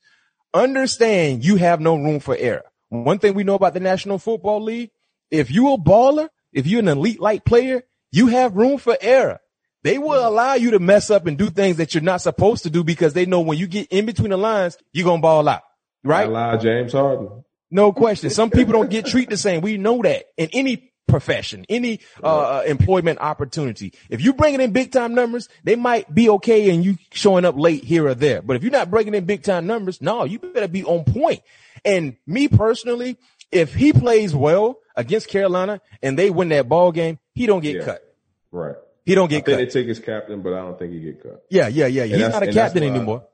[0.53, 2.65] understand you have no room for error.
[2.89, 4.91] One thing we know about the National Football League,
[5.31, 9.39] if you're a baller, if you're an elite light player, you have room for error.
[9.85, 12.71] They will allow you to mess up and do things that you're not supposed to
[12.71, 15.49] do because they know when you get in between the lines, you're going to ball
[15.49, 15.63] out.
[16.05, 16.29] Right?
[16.29, 17.45] Allow James Harden.
[17.71, 18.31] No question.
[18.31, 19.61] Some people don't get treated the same.
[19.61, 23.93] We know that in any profession, any uh, uh, employment opportunity.
[24.09, 27.57] If you bringing in big time numbers, they might be okay and you showing up
[27.57, 28.43] late here or there.
[28.43, 31.41] But if you're not bringing in big time numbers, no, you better be on point.
[31.85, 33.19] And me personally,
[33.51, 37.77] if he plays well against Carolina and they win that ball game, he don't get
[37.77, 37.85] yeah.
[37.85, 38.03] cut.
[38.51, 38.77] Right.
[39.05, 39.57] He don't get I cut.
[39.57, 41.45] they take his captain, but I don't think he get cut.
[41.51, 42.05] Yeah, yeah, yeah.
[42.05, 43.27] He's not a captain anymore.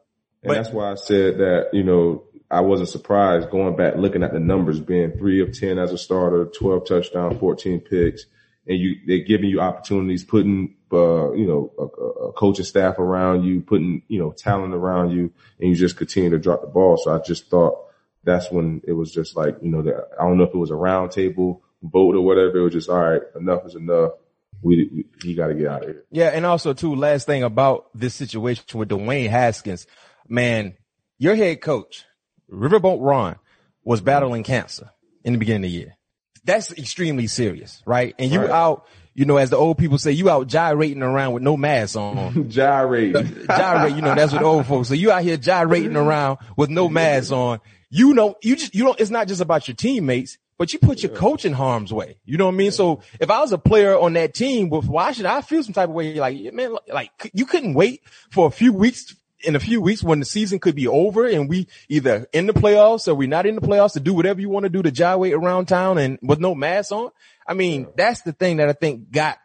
[0.42, 4.22] And but, that's why I said that, you know, I wasn't surprised going back looking
[4.22, 8.24] at the numbers being three of 10 as a starter, 12 touchdowns, 14 picks.
[8.66, 13.44] And you, they're giving you opportunities, putting, uh, you know, a, a coaching staff around
[13.44, 16.96] you, putting, you know, talent around you, and you just continue to drop the ball.
[16.96, 17.86] So I just thought
[18.24, 20.70] that's when it was just like, you know, that I don't know if it was
[20.70, 22.58] a round table vote or whatever.
[22.58, 24.12] It was just, all right, enough is enough
[24.62, 24.88] we,
[25.22, 26.04] we you got to get out of here.
[26.10, 29.86] Yeah, and also too, last thing about this situation with Dwayne Haskins,
[30.28, 30.74] man,
[31.18, 32.04] your head coach,
[32.50, 33.36] Riverboat Ron,
[33.84, 34.90] was battling cancer
[35.24, 35.96] in the beginning of the year.
[36.44, 38.14] That's extremely serious, right?
[38.18, 38.50] And you Right.
[38.50, 41.96] out, you know, as the old people say, you out gyrating around with no mask
[41.96, 42.48] on.
[42.48, 43.12] Gyrate.
[43.46, 44.88] gyrate, you know, that's what old folks.
[44.88, 47.60] So you out here gyrating around with no mask on.
[47.90, 51.02] You know, you just, you don't, it's not just about your teammates, but you put
[51.02, 52.18] your coach in harm's way.
[52.24, 52.72] You know what I mean?
[52.72, 55.88] So if I was a player on that team, why should I feel some type
[55.88, 56.14] of way?
[56.14, 60.18] Like, man, like you couldn't wait for a few weeks in a few weeks when
[60.18, 63.54] the season could be over and we either in the playoffs or we're not in
[63.54, 66.40] the playoffs to do whatever you want to do to gyrate around town and with
[66.40, 67.10] no mask on.
[67.46, 69.38] I mean, that's the thing that I think got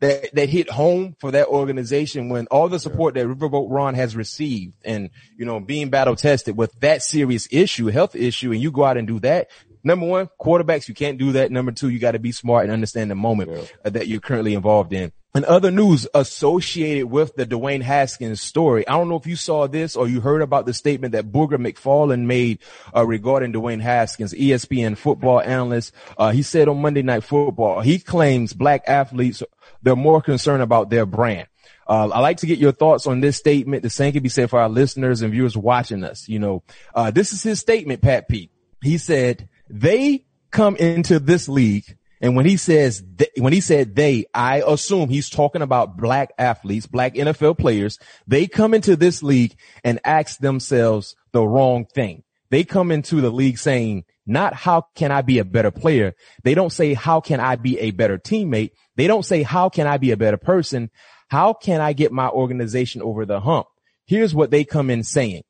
[0.00, 4.16] that, that hit home for that organization when all the support that Riverboat Ron has
[4.16, 8.70] received and, you know, being battle tested with that serious issue, health issue, and you
[8.70, 9.50] go out and do that.
[9.84, 11.52] Number one, quarterbacks, you can't do that.
[11.52, 14.54] Number two, you got to be smart and understand the moment uh, that you're currently
[14.54, 15.12] involved in.
[15.36, 18.86] And other news associated with the Dwayne Haskins story.
[18.86, 21.58] I don't know if you saw this or you heard about the statement that Booger
[21.58, 22.60] McFarland made
[22.94, 25.92] uh, regarding Dwayne Haskins, ESPN football analyst.
[26.16, 29.42] Uh, he said on Monday Night Football, he claims black athletes,
[29.82, 31.48] they're more concerned about their brand.
[31.86, 33.82] Uh, I like to get your thoughts on this statement.
[33.82, 36.28] The same can be said for our listeners and viewers watching us.
[36.28, 36.62] You know,
[36.94, 38.50] uh, this is his statement, Pat Pete.
[38.82, 43.94] He said, they come into this league and when he says, th- when he said
[43.94, 47.98] they, I assume he's talking about black athletes, black NFL players.
[48.26, 52.22] They come into this league and ask themselves the wrong thing.
[52.48, 56.14] They come into the league saying, not how can I be a better player?
[56.44, 58.70] They don't say, how can I be a better teammate?
[58.96, 60.90] They don't say, how can I be a better person?
[61.28, 63.66] How can I get my organization over the hump?
[64.06, 65.42] Here's what they come in saying.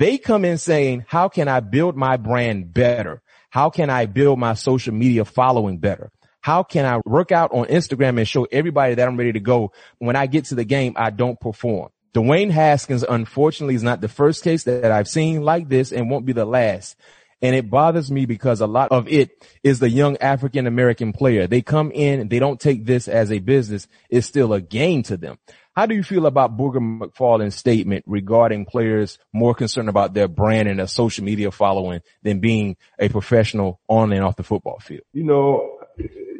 [0.00, 3.22] They come in saying, how can I build my brand better?
[3.56, 6.10] How can I build my social media following better?
[6.42, 9.72] How can I work out on Instagram and show everybody that I'm ready to go?
[9.98, 11.88] When I get to the game, I don't perform.
[12.12, 16.26] Dwayne Haskins, unfortunately, is not the first case that I've seen like this and won't
[16.26, 16.96] be the last.
[17.40, 19.30] And it bothers me because a lot of it
[19.62, 21.46] is the young African American player.
[21.46, 23.88] They come in they don't take this as a business.
[24.10, 25.38] It's still a game to them.
[25.76, 30.68] How do you feel about Booger McFarland's statement regarding players more concerned about their brand
[30.68, 35.02] and their social media following than being a professional on and off the football field?
[35.12, 35.78] you know,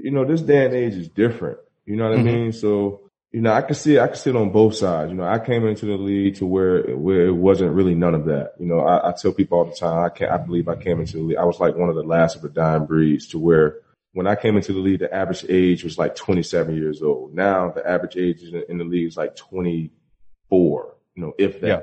[0.02, 1.58] you know, this day and age is different.
[1.84, 2.34] You know what I mm-hmm.
[2.34, 2.52] mean?
[2.52, 5.10] So, you know, I can see, I can see it on both sides.
[5.10, 8.24] You know, I came into the league to where, where it wasn't really none of
[8.24, 8.54] that.
[8.58, 10.98] You know, I, I tell people all the time, I can't, I believe I came
[10.98, 11.36] into the league.
[11.36, 13.80] I was like one of the last of the dying breeds to where
[14.16, 17.34] when I came into the league, the average age was like 27 years old.
[17.34, 21.66] Now the average age in the, league is like 24, you know, if that.
[21.66, 21.80] Yeah.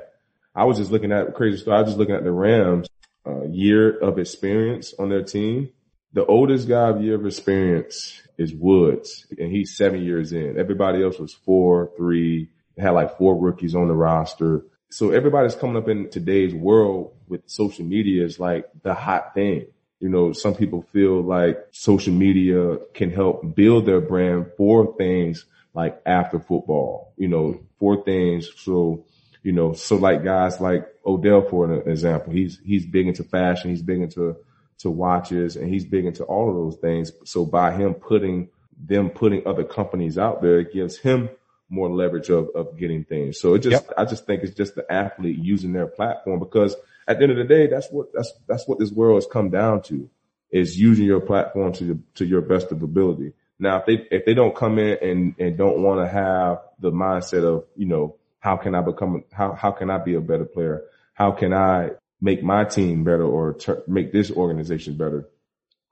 [0.52, 1.76] I was just looking at crazy story.
[1.76, 2.88] I was just looking at the Rams,
[3.24, 5.70] uh, year of experience on their team.
[6.12, 10.58] The oldest guy of year of experience is Woods, and he's seven years in.
[10.58, 14.64] Everybody else was four, three, had like four rookies on the roster.
[14.90, 19.66] So everybody's coming up in today's world with social media is like the hot thing.
[20.00, 25.46] You know, some people feel like social media can help build their brand for things
[25.72, 28.50] like after football, you know, for things.
[28.56, 29.04] So,
[29.42, 33.70] you know, so like guys like Odell, for an example, he's, he's big into fashion.
[33.70, 34.36] He's big into,
[34.78, 37.12] to watches and he's big into all of those things.
[37.24, 41.30] So by him putting them putting other companies out there, it gives him
[41.68, 43.40] more leverage of, of getting things.
[43.40, 46.74] So it just, I just think it's just the athlete using their platform because
[47.06, 49.50] at the end of the day, that's what, that's, that's what this world has come
[49.50, 50.08] down to
[50.50, 53.32] is using your platform to, your- to your best of ability.
[53.58, 56.90] Now, if they, if they don't come in and, and don't want to have the
[56.90, 60.44] mindset of, you know, how can I become, how, how can I be a better
[60.44, 60.82] player?
[61.14, 61.90] How can I
[62.20, 65.28] make my team better or tur make this organization better?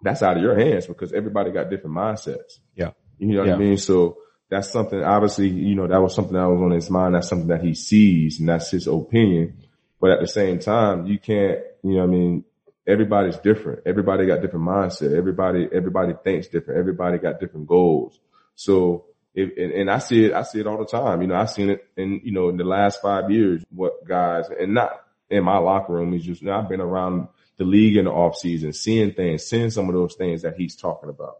[0.03, 2.59] That's out of your hands because everybody got different mindsets.
[2.75, 2.91] Yeah.
[3.19, 3.55] You know what Yeah.
[3.55, 3.79] I mean?
[3.79, 4.19] So
[4.51, 7.15] that's something, obviously, you know, that was something that was on his mind.
[7.15, 9.59] That's something that he sees and that's his opinion.
[10.03, 12.45] But at the same time, you can't, you know I mean?
[12.85, 13.83] Everybody's different.
[13.87, 15.17] Everybody got different mindset.
[15.17, 16.81] Everybody, everybody thinks different.
[16.81, 18.19] Everybody got different goals.
[18.57, 21.23] So and, and I see it, I see it all the time.
[21.23, 24.47] You know, I've seen it in, you know, in the last five years, what guys,
[24.49, 27.97] and not in my locker room, is just, you know, I've been around the league
[27.97, 31.37] in the off season, seeing things, seeing some of those things that he's talking about.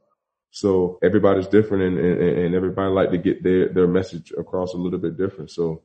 [0.55, 4.77] So everybody's different and, and, and everybody like to get their, their message across a
[4.77, 5.51] little bit different.
[5.51, 5.81] So,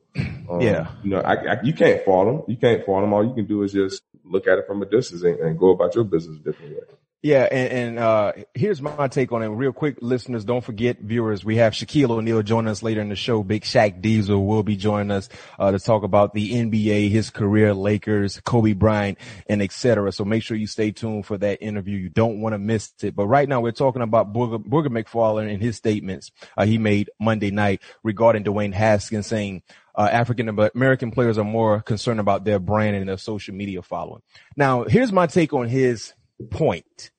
[0.48, 0.88] um, Yeah.
[1.02, 2.42] you know, I, I, you can't fault them.
[2.46, 3.14] You can't fault them.
[3.14, 5.70] All you can do is just look at it from a distance and, and go
[5.70, 6.82] about your business a different way.
[7.20, 9.48] Yeah, and, and uh, here's my take on it.
[9.48, 13.16] Real quick, listeners, don't forget, viewers, we have Shaquille O'Neal joining us later in the
[13.16, 13.42] show.
[13.42, 15.28] Big Shaq Diesel will be joining us
[15.58, 20.12] uh, to talk about the NBA, his career, Lakers, Kobe Bryant, and etc.
[20.12, 21.98] So make sure you stay tuned for that interview.
[21.98, 23.16] You don't want to miss it.
[23.16, 27.10] But right now, we're talking about Booger, Booger McFarland and his statements uh, he made
[27.18, 29.62] Monday night regarding Dwayne Haskins saying
[29.96, 34.22] uh, African American players are more concerned about their brand and their social media following.
[34.56, 36.12] Now, here's my take on his
[36.46, 37.10] point,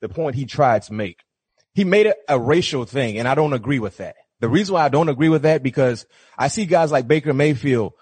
[0.00, 1.20] the point he tried to make.
[1.74, 4.16] He made it a racial thing, and I don't agree with that.
[4.40, 6.06] The reason why I don't agree with that because
[6.36, 7.94] I see guys like Baker Mayfield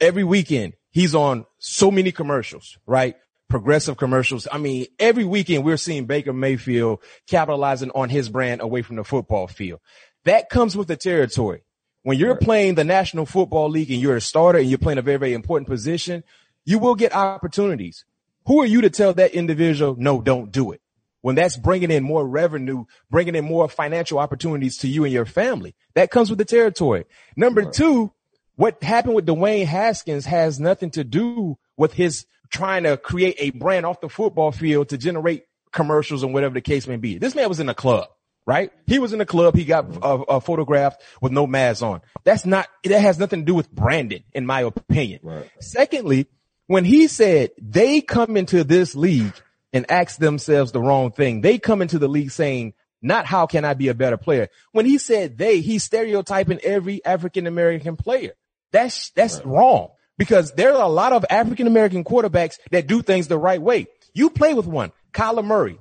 [0.00, 0.74] every weekend.
[0.90, 3.16] He's on so many commercials, right?
[3.48, 4.48] Progressive commercials.
[4.50, 9.04] I mean, every weekend we're seeing Baker Mayfield capitalizing on his brand away from the
[9.04, 9.80] football field.
[10.24, 11.62] That comes with the territory.
[12.02, 12.40] When you're right.
[12.40, 15.34] playing the National Football League and you're a starter and you're playing a very, very
[15.34, 16.24] important position,
[16.64, 18.04] you will get opportunities.
[18.50, 20.80] Who are you to tell that individual, no, don't do it?
[21.20, 25.24] When that's bringing in more revenue, bringing in more financial opportunities to you and your
[25.24, 27.04] family, that comes with the territory.
[27.36, 28.10] Number two,
[28.56, 33.50] what happened with Dwayne Haskins has nothing to do with his trying to create a
[33.50, 37.18] brand off the football field to generate commercials and whatever the case may be.
[37.18, 38.08] This man was in a club,
[38.48, 38.72] right?
[38.84, 39.54] He was in a club.
[39.54, 42.00] He got a, a photographed with no mask on.
[42.24, 45.20] That's not, that has nothing to do with branding, in my opinion.
[45.22, 45.48] Right.
[45.60, 46.26] Secondly,
[46.70, 49.34] when he said they come into this league
[49.72, 53.64] and ask themselves the wrong thing, they come into the league saying, not how can
[53.64, 54.50] I be a better player?
[54.70, 58.34] When he said they, he's stereotyping every African American player.
[58.70, 59.46] That's, that's right.
[59.46, 63.60] wrong because there are a lot of African American quarterbacks that do things the right
[63.60, 63.88] way.
[64.14, 65.76] You play with one, Kyler Murray,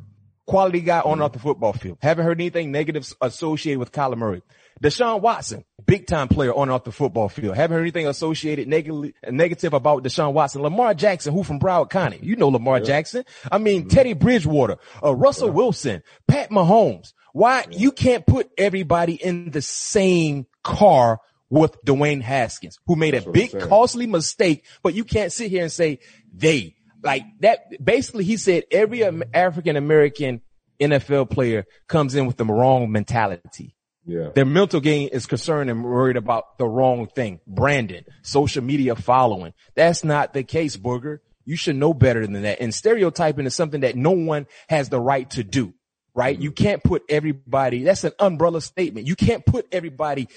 [0.47, 1.21] quality guy on mm-hmm.
[1.21, 1.99] off the football field.
[2.02, 4.41] Haven't heard anything negative associated with Kyler Murray.
[4.82, 7.56] Deshaun Watson, big time player on and off the football field.
[7.56, 10.62] Haven't heard anything associated negatively, negative about Deshaun Watson.
[10.62, 12.20] Lamar Jackson, who from Broward County.
[12.22, 12.86] You know Lamar yeah.
[12.86, 13.26] Jackson.
[13.52, 13.89] I mean, mm-hmm.
[13.89, 15.54] Teddy Bridgewater, uh, Russell yeah.
[15.54, 17.13] Wilson, Pat Mahomes.
[17.34, 17.78] Why yeah.
[17.78, 23.32] you can't put everybody in the same car with Dwayne Haskins, who made That's a
[23.32, 26.00] big costly mistake, but you can't sit here and say
[26.34, 27.84] they like that.
[27.84, 30.42] Basically, he said every African American
[30.80, 33.76] NFL player comes in with the wrong mentality.
[34.10, 34.30] Yeah.
[34.34, 37.39] Their mental game is concerned and worried about the wrong thing.
[37.45, 39.54] Brandon, social media following.
[39.76, 41.19] That's not the case, Booger.
[41.45, 42.62] You should know better than that.
[42.62, 45.74] And stereotyping is something that no one has the right to do,
[46.13, 46.36] right?
[46.36, 46.43] Mm-hmm.
[46.43, 49.08] You can't put everybody, that's an umbrella statement.
[49.08, 50.28] You can't put everybody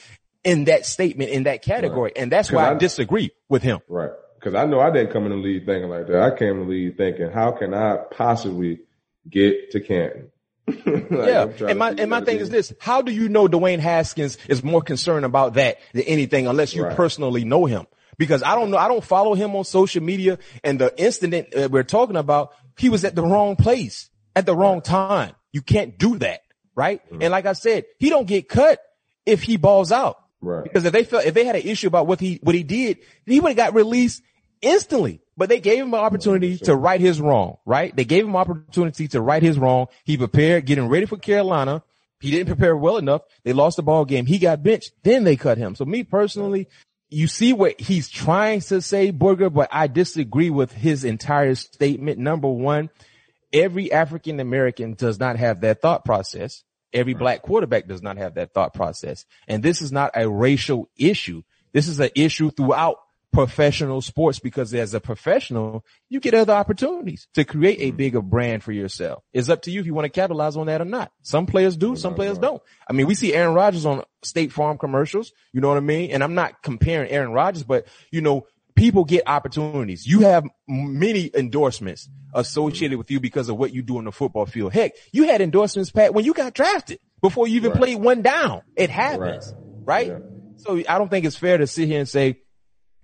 [0.45, 2.13] in that statement, in that category.
[2.15, 2.23] Right.
[2.23, 3.81] And that's why I, I, disagree with him.
[3.89, 4.11] Right.
[4.41, 6.21] Cause I know I didn't come in the league thinking like that.
[6.21, 8.81] I came in the league thinking, how can I possibly
[9.29, 10.32] get to Canton?
[10.67, 11.47] like, yeah.
[11.61, 12.73] And my, and my thing is this.
[12.79, 16.85] How do you know Dwayne Haskins is more concerned about that than anything unless you
[16.85, 16.97] right.
[16.97, 17.87] personally know him?
[18.19, 21.71] Because I don't know, I don't follow him on social media and the incident that
[21.71, 25.35] we're talking about, he was at the wrong place at the wrong time.
[25.53, 26.43] You can't do that.
[26.75, 27.05] Right.
[27.07, 27.23] Mm-hmm.
[27.23, 28.81] And like I said, he don't get cut
[29.27, 30.17] if he balls out.
[30.41, 30.65] Right.
[30.65, 32.99] Because if they felt, if they had an issue about what he, what he did,
[33.27, 34.23] he would have got released
[34.61, 35.21] instantly.
[35.37, 37.95] But they gave him an opportunity to right his wrong, right?
[37.95, 39.87] They gave him opportunity to right his wrong.
[40.05, 41.83] He prepared, getting ready for Carolina.
[42.21, 43.23] He didn't prepare well enough.
[43.43, 44.27] They lost the ball game.
[44.27, 44.93] He got benched.
[45.03, 45.75] Then they cut him.
[45.75, 46.69] So me personally,
[47.09, 52.19] you see what he's trying to say, Booger, but I disagree with his entire statement.
[52.19, 52.91] Number one,
[53.53, 56.63] every African American does not have that thought process.
[56.93, 59.25] Every black quarterback does not have that thought process.
[59.49, 61.43] And this is not a racial issue.
[61.73, 62.99] This is an issue throughout
[63.33, 67.97] professional sports because as a professional, you get other opportunities to create a mm-hmm.
[67.97, 69.23] bigger brand for yourself.
[69.33, 71.11] It's up to you if you want to capitalize on that or not.
[71.23, 72.63] Some players do, some players don't.
[72.89, 75.33] I mean, we see Aaron Rodgers on State Farm commercials.
[75.53, 76.11] You know what I mean?
[76.11, 80.07] And I'm not comparing Aaron Rodgers, but you know, people get opportunities.
[80.07, 84.47] You have many endorsements associated with you because of what you do in the football
[84.47, 84.73] field.
[84.73, 87.79] Heck, you had endorsements, Pat, when you got drafted before you even right.
[87.79, 88.63] played one down.
[88.77, 89.85] It happens, right?
[89.85, 90.07] right?
[90.09, 90.19] Yeah.
[90.59, 92.41] So I don't think it's fair to sit here and say,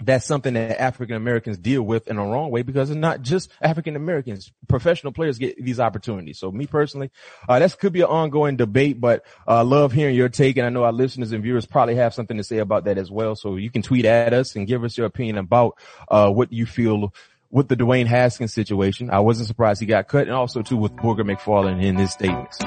[0.01, 3.51] that's something that African Americans deal with in a wrong way because it's not just
[3.61, 4.53] African Americans.
[4.69, 6.39] Professional players get these opportunities.
[6.39, 7.11] So me personally,
[7.49, 10.57] uh, that could be an ongoing debate, but I uh, love hearing your take.
[10.57, 13.11] And I know our listeners and viewers probably have something to say about that as
[13.11, 13.35] well.
[13.35, 16.65] So you can tweet at us and give us your opinion about, uh, what you
[16.65, 17.13] feel
[17.51, 19.11] with the Dwayne Haskins situation.
[19.11, 22.59] I wasn't surprised he got cut and also too with Booger McFarland in his statements.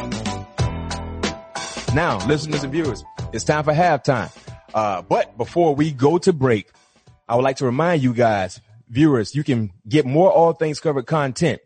[1.93, 4.31] Now, listeners and viewers, it's time for halftime.
[4.73, 6.71] Uh, but before we go to break,
[7.31, 11.07] I would like to remind you guys, viewers, you can get more All Things Covered
[11.07, 11.61] content,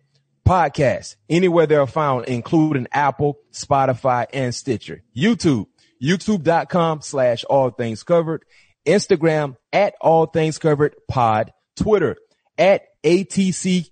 [0.47, 5.01] podcasts, anywhere they are found, including Apple, Spotify, and Stitcher.
[5.18, 5.66] YouTube,
[5.99, 8.45] youtube.com slash All Things Covered,
[8.86, 12.16] Instagram at All Things Covered Pod, Twitter
[12.59, 13.89] at ATC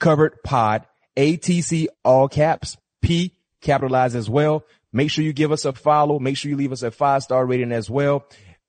[0.00, 0.84] Covered Pod,
[1.16, 4.64] ATC all caps, P capitalized as well.
[4.92, 6.18] Make sure you give us a follow.
[6.18, 8.26] Make sure you leave us a five star rating as well.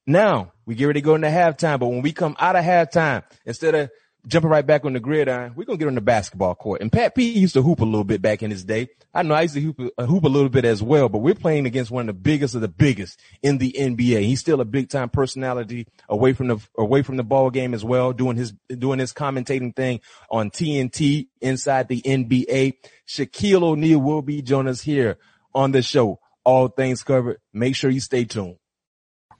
[0.08, 3.24] Now we get ready to go into halftime, but when we come out of halftime,
[3.46, 3.90] instead of
[4.28, 6.82] jumping right back on the gridiron, we're gonna get on the basketball court.
[6.82, 8.90] And Pat P used to hoop a little bit back in his day.
[9.14, 11.36] I know I used to hoop, uh, hoop a little bit as well, but we're
[11.36, 14.22] playing against one of the biggest of the biggest in the NBA.
[14.22, 17.84] He's still a big time personality away from the away from the ball game as
[17.84, 22.74] well, doing his doing his commentating thing on TNT inside the NBA.
[23.08, 25.18] Shaquille O'Neal will be joining us here
[25.54, 26.20] on the show.
[26.44, 27.38] All things covered.
[27.54, 28.58] Make sure you stay tuned.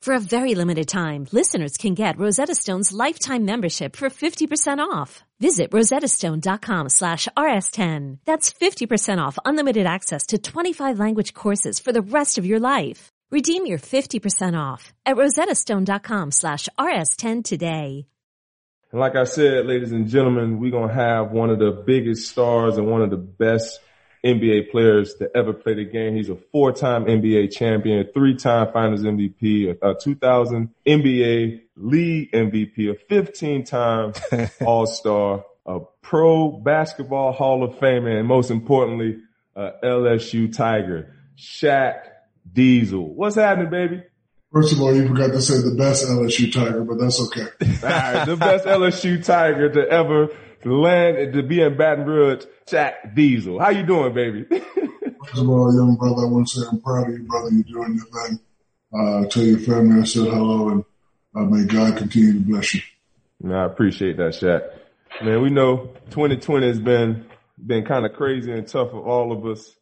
[0.00, 5.22] For a very limited time, listeners can get Rosetta Stone's lifetime membership for 50% off.
[5.40, 8.18] Visit rosettastone.com slash rs10.
[8.24, 13.12] That's 50% off unlimited access to 25 language courses for the rest of your life.
[13.30, 18.06] Redeem your 50% off at rosettastone.com slash rs10 today.
[18.92, 22.78] Like I said, ladies and gentlemen, we're going to have one of the biggest stars
[22.78, 23.78] and one of the best
[24.24, 26.14] NBA players to ever play the game.
[26.14, 34.12] He's a four-time NBA champion, three-time Finals MVP, a 2000 NBA League MVP, a 15-time
[34.66, 39.18] All-Star, a Pro Basketball Hall of Famer, and most importantly,
[39.56, 42.02] a LSU Tiger, Shaq
[42.52, 43.14] Diesel.
[43.14, 44.02] What's happening, baby?
[44.52, 47.42] First of all, you forgot to say the best LSU Tiger, but that's okay.
[47.42, 50.28] all right, the best LSU Tiger to ever
[50.62, 53.58] to land to be in Baton Rouge, Shaq Diesel.
[53.58, 54.44] How you doing, baby?
[54.48, 57.50] First of all, young brother, I want to say I'm proud of you, brother.
[57.50, 58.40] You're doing your thing.
[58.92, 60.84] Uh, tell your family I said hello, and
[61.36, 62.82] uh, may God continue to bless you.
[63.40, 64.70] No, I appreciate that, Shaq.
[65.24, 67.26] Man, we know 2020 has been
[67.66, 69.74] been kind of crazy and tough for all of us.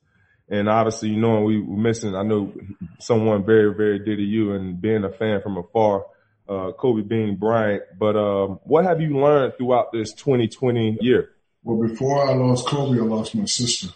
[0.50, 2.52] And obviously, you know, we were missing, I know
[2.98, 6.06] someone very, very dear to you and being a fan from afar
[6.48, 7.82] uh, Kobe Bean Bryant.
[7.98, 11.30] But um, what have you learned throughout this 2020 year?
[11.62, 13.88] Well, before I lost Kobe, I lost my sister.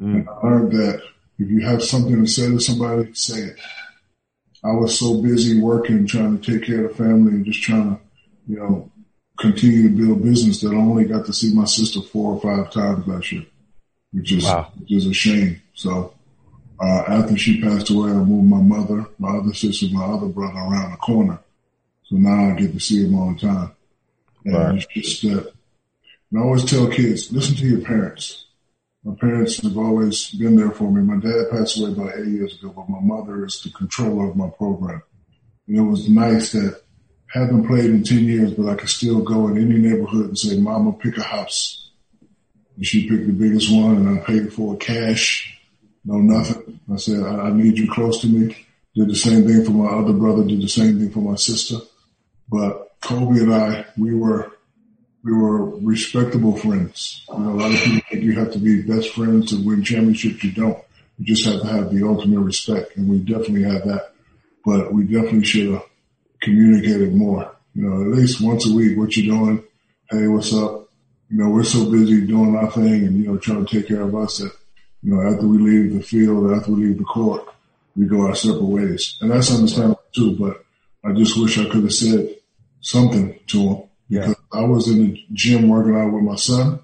[0.00, 0.14] Mm.
[0.14, 1.02] And I learned that
[1.38, 3.56] if you have something to say to somebody, say it.
[4.64, 7.94] I was so busy working, trying to take care of the family and just trying
[7.94, 8.00] to,
[8.48, 8.90] you know,
[9.38, 12.72] continue to build business that I only got to see my sister four or five
[12.72, 13.46] times last year,
[14.12, 14.72] which is, wow.
[14.76, 15.62] which is a shame.
[15.74, 16.12] So,
[16.80, 20.58] uh, after she passed away, I moved my mother, my other sister, my other brother
[20.58, 21.40] around the corner.
[22.08, 23.72] So now I get to see them all the time.
[24.44, 24.74] And right.
[24.76, 25.52] it's just uh, that,
[26.34, 28.46] I always tell kids, listen to your parents.
[29.04, 31.02] My parents have always been there for me.
[31.02, 34.36] My dad passed away about eight years ago, but my mother is the controller of
[34.36, 35.02] my program.
[35.66, 36.80] And it was nice that
[37.34, 40.38] I haven't played in 10 years, but I could still go in any neighborhood and
[40.38, 41.90] say, mama, pick a house.
[42.76, 45.58] And she picked the biggest one and I paid for it cash.
[46.04, 46.80] No, nothing.
[46.90, 48.56] I said, I, I need you close to me.
[48.94, 51.76] Did the same thing for my other brother, did the same thing for my sister.
[52.48, 54.52] But Kobe and I, we were
[55.24, 57.24] we were respectable friends.
[57.28, 59.82] You know, a lot of people think you have to be best friends to win
[59.84, 60.42] championships.
[60.42, 60.78] You don't.
[61.18, 64.12] You just have to have the ultimate respect, and we definitely had that.
[64.64, 65.84] But we definitely should have
[66.40, 67.54] communicated more.
[67.74, 68.96] You know, at least once a week.
[68.96, 69.64] What you doing?
[70.10, 70.88] Hey, what's up?
[71.30, 74.00] You know, we're so busy doing our thing and you know trying to take care
[74.00, 74.52] of us that
[75.02, 77.46] you know after we leave the field, after we leave the court,
[77.96, 80.36] we go our separate ways, and that's understandable too.
[80.36, 80.64] But
[81.04, 82.37] I just wish I could have said
[82.80, 84.60] something to him because yeah.
[84.60, 86.80] I was in the gym working out with my son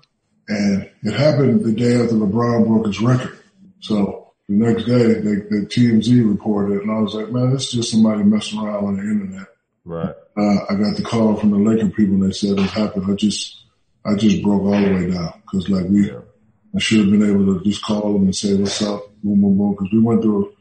[0.49, 3.39] and it happened the day after LeBron broke his record.
[3.81, 7.71] So the next day they, the TMZ reported it and I was like, man, it's
[7.71, 9.47] just somebody messing around on the internet.
[9.85, 10.15] Right.
[10.37, 13.11] Uh, I got the call from the Laker people and they said it happened.
[13.11, 13.65] I just,
[14.05, 16.21] I just broke all the way down because like we, yeah.
[16.75, 19.03] I should have been able to just call them and say, what's up?
[19.23, 19.77] Boom, boom, boom.
[19.77, 20.53] Cause we went through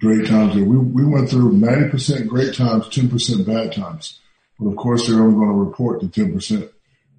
[0.00, 0.54] great times.
[0.56, 4.20] We we went through ninety percent great times, ten percent bad times.
[4.60, 6.70] But of course, they're only going to report the ten percent.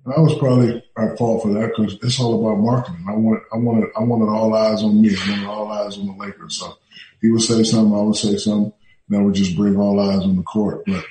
[0.05, 3.05] And I was probably at fault for that because it's all about marketing.
[3.09, 5.15] I wanted, I wanted, I wanted all eyes on me.
[5.15, 6.59] I wanted all eyes on the Lakers.
[6.59, 6.77] So
[7.21, 8.73] he would say something, I would say something,
[9.09, 10.83] and I would just bring all eyes on the court.
[10.85, 11.03] But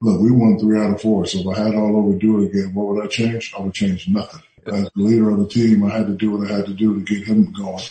[0.00, 1.26] look, we won three out of four.
[1.26, 3.54] So if I had all over do it again, what would I change?
[3.56, 4.42] I would change nothing.
[4.66, 6.94] As the leader of the team, I had to do what I had to do
[6.94, 7.84] to get him going.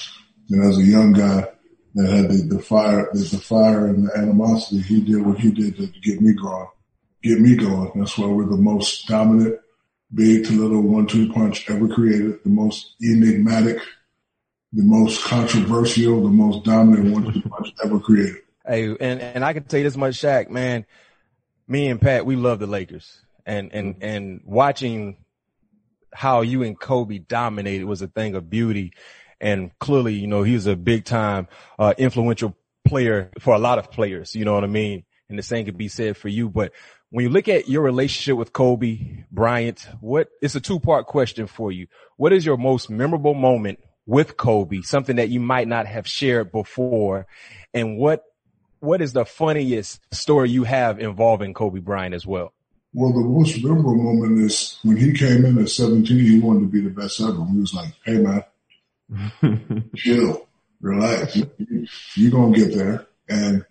[0.49, 1.47] And as a young guy
[1.95, 5.51] that had the, the fire, the, the fire and the animosity, he did what he
[5.51, 6.67] did to, to get me going,
[7.25, 7.91] get me going.
[7.95, 9.59] That's why we're the most dominant
[10.13, 13.79] big to little one-two punch ever created, the most enigmatic,
[14.71, 18.35] the most controversial, the most dominant one-two punch ever created.
[18.65, 20.85] Hey, and, and I can tell you this much, Shaq, man,
[21.67, 25.17] me and Pat, we love the Lakers and, and, and watching
[26.13, 28.93] how you and Kobe dominated was a thing of beauty.
[29.41, 31.47] And clearly, you know, he was a big time,
[31.77, 32.55] uh, influential
[32.87, 34.35] player for a lot of players.
[34.35, 35.03] You know what I mean?
[35.27, 36.71] And the same could be said for you, but
[37.15, 41.47] when you look at your relationship with Kobe Bryant, what it's a two part question
[41.47, 41.87] for you.
[42.17, 44.81] What is your most memorable moment with Kobe?
[44.81, 47.25] Something that you might not have shared before.
[47.73, 48.25] And what,
[48.81, 52.51] what is the funniest story you have involving Kobe Bryant as well?
[52.91, 56.67] Well, the most memorable moment is when he came in at 17, he wanted to
[56.67, 57.45] be the best ever.
[57.45, 60.49] He was like, Hey man, chill,
[60.81, 61.37] relax.
[62.17, 63.07] You're going to get there.
[63.29, 63.65] And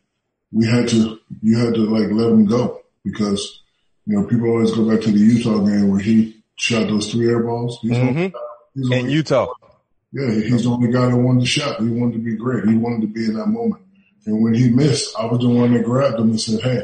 [0.51, 3.63] we had to, you had to like let him go because,
[4.07, 7.29] you know, people always go back to the Utah game where he shot those three
[7.29, 7.79] air balls.
[7.83, 8.93] He's mm-hmm.
[8.93, 9.53] in Utah.
[10.13, 11.81] Yeah, he's the only guy that wanted the shot.
[11.81, 12.65] He wanted to be great.
[12.69, 13.83] He wanted to be in that moment.
[14.27, 16.83] And when he missed, I was the one that grabbed him and said, Hey,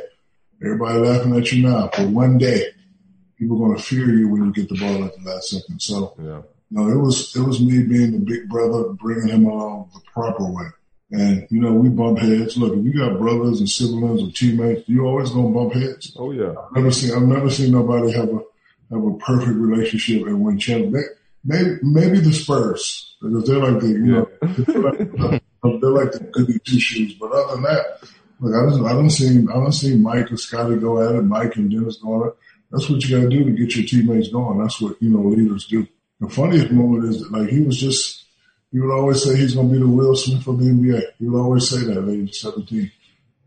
[0.63, 2.65] everybody laughing at you now, but one day
[3.39, 5.81] people are going to fear you when you get the ball at the last second.
[5.81, 6.43] So, yeah.
[6.71, 10.45] no, it was, it was me being the big brother, bringing him along the proper
[10.45, 10.67] way.
[11.13, 12.57] And, you know, we bump heads.
[12.57, 16.15] Look, if you got brothers and siblings or teammates, you always gonna bump heads.
[16.17, 16.55] Oh yeah.
[16.69, 18.41] I've never seen, I've never seen nobody have a,
[18.91, 21.05] have a perfect relationship and win champions.
[21.45, 26.13] Maybe, maybe the Spurs, because they're like the, you know, they're like, the, they're like
[26.13, 27.15] the goody two shoes.
[27.15, 28.09] But other than that,
[28.39, 31.23] look, I don't, I don't see, I don't see Mike or Scottie go at it,
[31.23, 32.35] Mike and Dennis going at it.
[32.71, 34.61] That's what you gotta do to get your teammates going.
[34.61, 35.89] That's what, you know, leaders do.
[36.21, 38.20] The funniest moment is that like he was just,
[38.73, 41.03] he would always say he's going to be the Will Smith of the NBA.
[41.19, 42.91] He would always say that at age 17.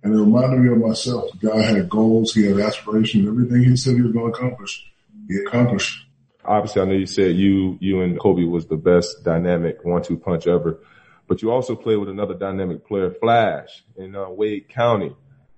[0.03, 1.30] And it reminded me of myself.
[1.39, 2.34] The guy had goals.
[2.34, 3.28] He had aspirations.
[3.28, 4.86] Everything he said he was going to accomplish,
[5.30, 6.05] he accomplished.
[6.43, 10.45] Obviously, I know you said you, you and Kobe was the best dynamic one-two punch
[10.45, 10.82] ever,
[11.26, 15.15] but you also played with another dynamic player, Flash, in uh, Wade County.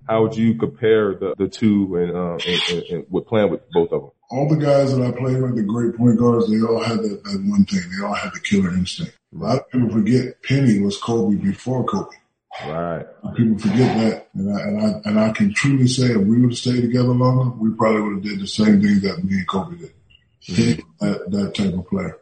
[0.07, 3.61] How would you compare the, the two and, uh, and, and, and with playing with
[3.71, 4.11] both of them?
[4.29, 7.23] All the guys that I played with, the great point guards, they all had that,
[7.23, 7.81] that one thing.
[7.89, 9.17] They all had the killer instinct.
[9.35, 12.15] A lot of people forget Penny was Kobe before Kobe.
[12.65, 13.05] Right.
[13.35, 16.51] People forget that, and I, and I and I can truly say, if we would
[16.51, 19.47] have stayed together longer, we probably would have did the same thing that me and
[19.47, 19.93] Kobe did.
[20.47, 21.05] Mm-hmm.
[21.05, 22.17] That that type of player.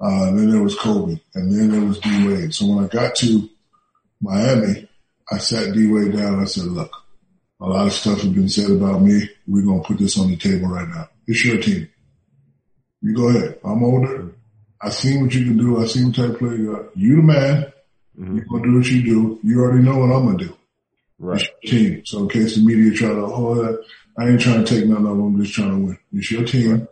[0.00, 2.54] Uh, then there was Kobe, and then there was D Wade.
[2.54, 3.50] So when I got to
[4.22, 4.88] Miami,
[5.30, 6.34] I sat D Wade down.
[6.34, 6.90] and I said, "Look,
[7.60, 9.28] a lot of stuff has been said about me.
[9.46, 11.10] We're gonna put this on the table right now.
[11.26, 11.86] It's your team.
[13.02, 13.58] You go ahead.
[13.62, 14.32] I'm older.
[14.82, 15.82] I seen what you can do.
[15.82, 16.88] I seen what type of player you are.
[16.94, 17.72] You the man.
[18.18, 18.36] Mm-hmm.
[18.36, 19.40] You're gonna do what you do.
[19.42, 20.56] You already know what I'm gonna do.
[21.18, 21.40] Right.
[21.62, 22.06] It's your team.
[22.06, 23.84] So in case the media try to, oh, that,
[24.18, 25.20] I ain't trying to take none of them.
[25.20, 25.98] I'm just trying to win.
[26.12, 26.88] It's your team.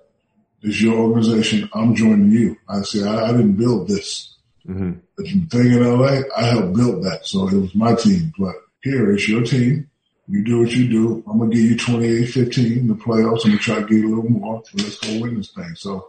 [0.63, 1.69] It's your organization.
[1.73, 2.57] I'm joining you.
[2.69, 4.37] I say, I, I didn't build this.
[4.67, 4.93] Mm-hmm.
[5.17, 7.27] The thing in LA, I helped build that.
[7.27, 8.33] So it was my team.
[8.39, 9.89] But here, it's your team.
[10.27, 11.25] You do what you do.
[11.27, 13.45] I'm going to give you 28, 15 in the playoffs.
[13.45, 14.63] I'm going to try to get a little more.
[14.75, 15.75] Let's go win this thing.
[15.75, 16.09] So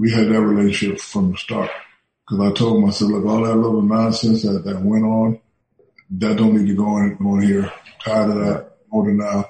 [0.00, 1.70] we had that relationship from the start.
[2.26, 5.38] Cause I told him, I said, look, all that little nonsense that, that went on,
[6.12, 7.70] that don't need to go on, on here.
[8.02, 8.70] Tired of that.
[8.90, 9.44] Older now.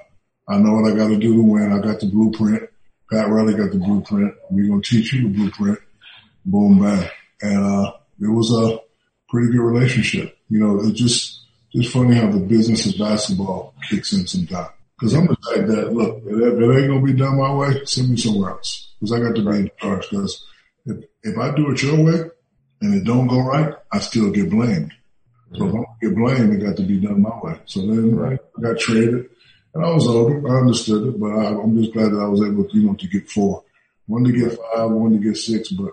[0.49, 1.71] I know what I got to do to win.
[1.71, 2.69] I got the blueprint.
[3.09, 4.33] Pat Riley got the blueprint.
[4.49, 5.79] We're going to teach you the blueprint.
[6.43, 7.09] Boom, bang.
[7.41, 8.79] And, uh, it was a
[9.29, 10.37] pretty good relationship.
[10.49, 14.71] You know, it's just, just funny how the business of basketball kicks in sometimes.
[14.99, 17.85] Cause I'm the type that, look, if it ain't going to be done my way,
[17.85, 20.09] send me somewhere else because I got to be in charge.
[20.09, 20.45] Because
[20.85, 22.29] if, if I do it your way
[22.81, 24.93] and it don't go right, I still get blamed.
[25.53, 27.59] So if I get blamed, it got to be done my way.
[27.65, 28.39] So then right.
[28.57, 29.29] I got traded,
[29.73, 30.47] and I was older.
[30.47, 32.93] I understood it, but I, am just glad that I was able, to, you know,
[32.93, 33.63] to get four.
[34.07, 35.91] One to get five, one to get six, but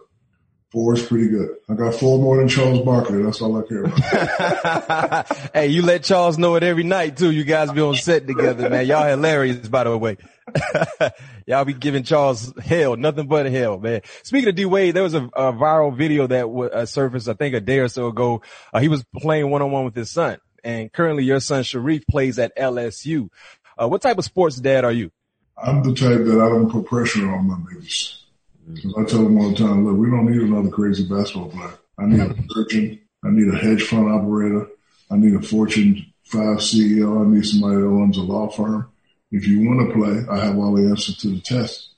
[0.71, 1.49] Four is pretty good.
[1.71, 3.23] I got four more than Charles Barkley.
[3.23, 5.37] That's all I care about.
[5.55, 7.31] hey, you let Charles know it every night too.
[7.31, 8.87] You guys be on set together, man.
[8.87, 10.19] Y'all hilarious, by the way.
[11.47, 14.03] Y'all be giving Charles hell, nothing but hell, man.
[14.25, 17.33] Speaking of D Wade, there was a, a viral video that w- uh, surfaced, I
[17.33, 18.43] think, a day or so ago.
[18.71, 22.07] Uh, he was playing one on one with his son, and currently your son Sharif
[22.07, 23.31] plays at LSU.
[23.81, 25.11] Uh, what type of sports dad are you?
[25.57, 28.23] I'm the type that I don't put pressure on my babies.
[28.75, 31.75] Because I tell them all the time, look, we don't need another crazy basketball player.
[31.99, 32.51] I need a mm-hmm.
[32.51, 33.01] surgeon.
[33.25, 34.69] I need a hedge fund operator.
[35.11, 37.25] I need a Fortune 5 CEO.
[37.25, 38.91] I need somebody that runs a law firm.
[39.31, 41.91] If you want to play, I have all the answers to the test.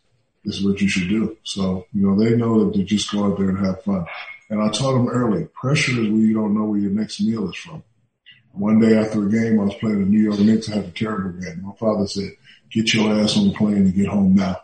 [0.45, 1.37] This is what you should do.
[1.45, 4.07] So, you know, they know that to just go out there and have fun.
[4.49, 7.49] And I taught them early, pressure is when you don't know where your next meal
[7.49, 7.85] is from.
[8.53, 10.68] One day after a game, I was playing the New York Knicks.
[10.68, 11.62] I had a terrible game.
[11.62, 12.33] My father said,
[12.71, 14.57] get your ass on the plane and get home now.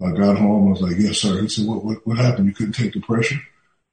[0.00, 0.68] I got home.
[0.68, 1.40] I was like, yes, sir.
[1.40, 2.46] He said, what, what, what happened?
[2.46, 3.40] You couldn't take the pressure?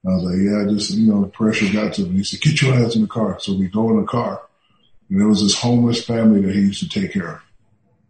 [0.06, 2.18] I was like, yeah, I just, you know, the pressure got to me.
[2.18, 3.40] He said, get your ass in the car.
[3.40, 4.42] So we go in the car
[5.10, 7.42] and there was this homeless family that he used to take care of.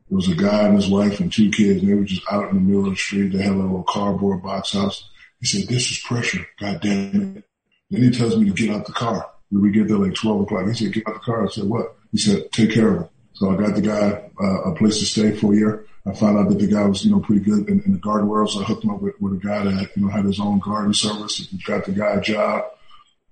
[0.09, 2.49] There was a guy and his wife and two kids and they were just out
[2.49, 3.29] in the middle of the street.
[3.29, 5.09] They had a little cardboard box house.
[5.39, 6.45] He said, this is pressure.
[6.59, 7.43] God damn it.
[7.89, 9.29] Then he tells me to get out the car.
[9.51, 10.67] We get there like 12 o'clock.
[10.67, 11.45] He said, get out the car.
[11.45, 11.95] I said, what?
[12.11, 13.09] He said, take care of him.
[13.35, 15.85] So I got the guy uh, a place to stay for a year.
[16.07, 18.27] I found out that the guy was, you know, pretty good in, in the garden
[18.27, 18.49] world.
[18.49, 20.59] So I hooked him up with, with a guy that, you know, had his own
[20.59, 21.41] garden service.
[21.65, 22.65] Got the guy a job,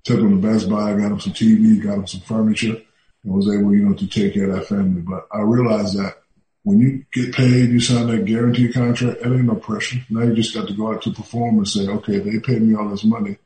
[0.03, 2.81] took him to Best Buy, got him some TV, got him some furniture,
[3.23, 5.01] and was able, you know, to take care of that family.
[5.01, 6.15] But I realized that
[6.63, 9.99] when you get paid, you sign that guarantee contract, it ain't no pressure.
[10.09, 12.75] Now you just got to go out to perform and say, okay, they paid me
[12.75, 13.37] all this money.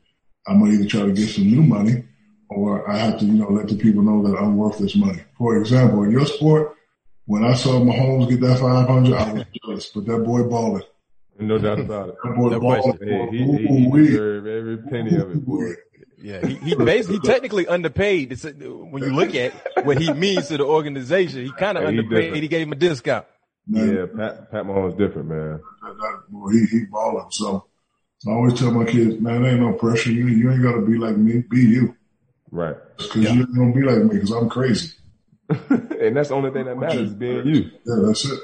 [0.46, 2.04] I'm going to either try to get some new money
[2.50, 5.22] or I have to, you know, let the people know that I'm worth this money.
[5.36, 6.74] For example, in your sport,
[7.26, 10.82] when I saw Mahomes get that 500, I was jealous, but that boy balling.
[11.38, 12.14] No doubt about it.
[12.24, 12.98] That boy No balling.
[13.00, 15.72] Hey, he, he, he deserved every penny of it, boy.
[16.20, 18.32] Yeah, he, he basically he technically underpaid.
[18.32, 19.52] It's, when you look at
[19.84, 22.22] what he means to the organization, he kind of Yeah, he underpaid.
[22.22, 22.42] different.
[22.42, 23.26] He gave him a discount.
[23.68, 25.60] Man, Yeah, Pat, Pat Mahomes different, man.
[25.82, 27.26] that, that boy, he, he balling.
[27.30, 27.66] So
[28.26, 30.10] I always tell my kids, man, there ain't no pressure.
[30.10, 31.44] You, you ain't got to be like me.
[31.48, 31.94] Be you.
[32.50, 32.76] Right.
[32.98, 34.94] Cause you ain't going to be like me cause I'm crazy.
[35.50, 37.70] and that's the only thing that matters, being you.
[37.84, 38.38] Yeah, that's it.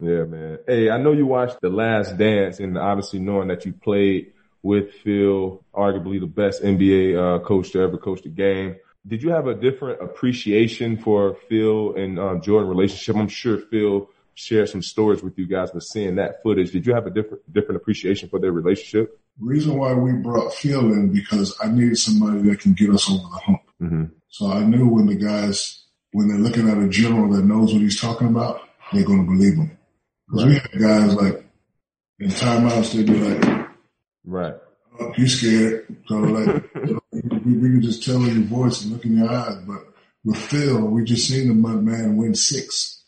[0.00, 0.58] Yeah, man.
[0.66, 4.32] Hey, I know you watched The Last Dance and obviously knowing that you played
[4.62, 8.76] with Phil, arguably the best NBA uh, coach to ever coach the game.
[9.06, 13.16] Did you have a different appreciation for Phil and uh, Jordan relationship?
[13.16, 16.94] I'm sure Phil shared some stories with you guys, but seeing that footage, did you
[16.94, 19.18] have a different different appreciation for their relationship?
[19.38, 23.22] Reason why we brought Phil in because I needed somebody that can get us over
[23.22, 23.60] the hump.
[23.82, 24.04] Mm-hmm.
[24.28, 27.82] So I knew when the guys, when they're looking at a general that knows what
[27.82, 28.60] he's talking about,
[28.92, 29.76] they're going to believe him.
[30.28, 31.46] Because we had guys like
[32.18, 33.68] in timeouts, they'd be like,
[34.24, 34.54] Right.
[34.98, 35.86] oh, you scared.
[36.06, 36.74] So like,
[37.12, 39.56] we, we could just tell in your voice and look in your eyes.
[39.66, 39.80] But
[40.24, 43.04] with Phil, we just seen the mud man win six.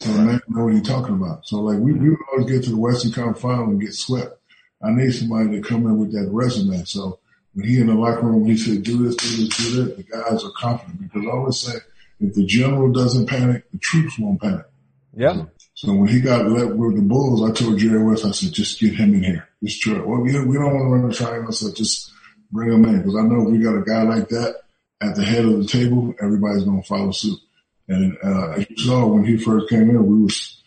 [0.00, 1.46] So the man know what he's talking about.
[1.46, 4.38] So like, we, we would always get to the Western Conference Final and get swept.
[4.82, 6.84] I need somebody to come in with that resume.
[6.84, 7.20] So
[7.54, 10.02] when he in the locker room, he said, do this, do this, do that, the
[10.02, 11.78] guys are confident because I always say,
[12.20, 14.66] if the general doesn't panic, the troops won't panic.
[15.14, 15.44] Yeah.
[15.74, 18.80] So when he got let with the Bulls, I told Jerry West, I said, just
[18.80, 19.48] get him in here.
[19.62, 19.98] Just try.
[19.98, 22.12] Well, we, we don't want to run the triangle, so just
[22.50, 22.98] bring him in.
[22.98, 24.56] Because I know if we got a guy like that
[25.00, 27.38] at the head of the table, everybody's going to follow suit.
[27.88, 30.61] And uh, as you saw when he first came in, we was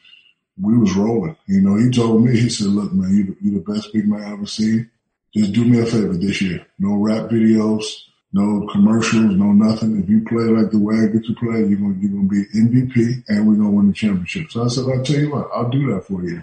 [0.60, 1.36] we was rolling.
[1.48, 4.24] You know, he told me, he said, look, man, you you the best big man
[4.24, 4.90] I ever seen.
[5.34, 6.66] Just do me a favor this year.
[6.80, 7.84] No rap videos,
[8.32, 10.02] no commercials, no nothing.
[10.02, 12.46] If you play like the way I get to play, you're gonna you're gonna be
[12.56, 14.52] MVP and we're gonna win the championship.
[14.52, 16.42] So I said, I'll tell you what, I'll do that for you.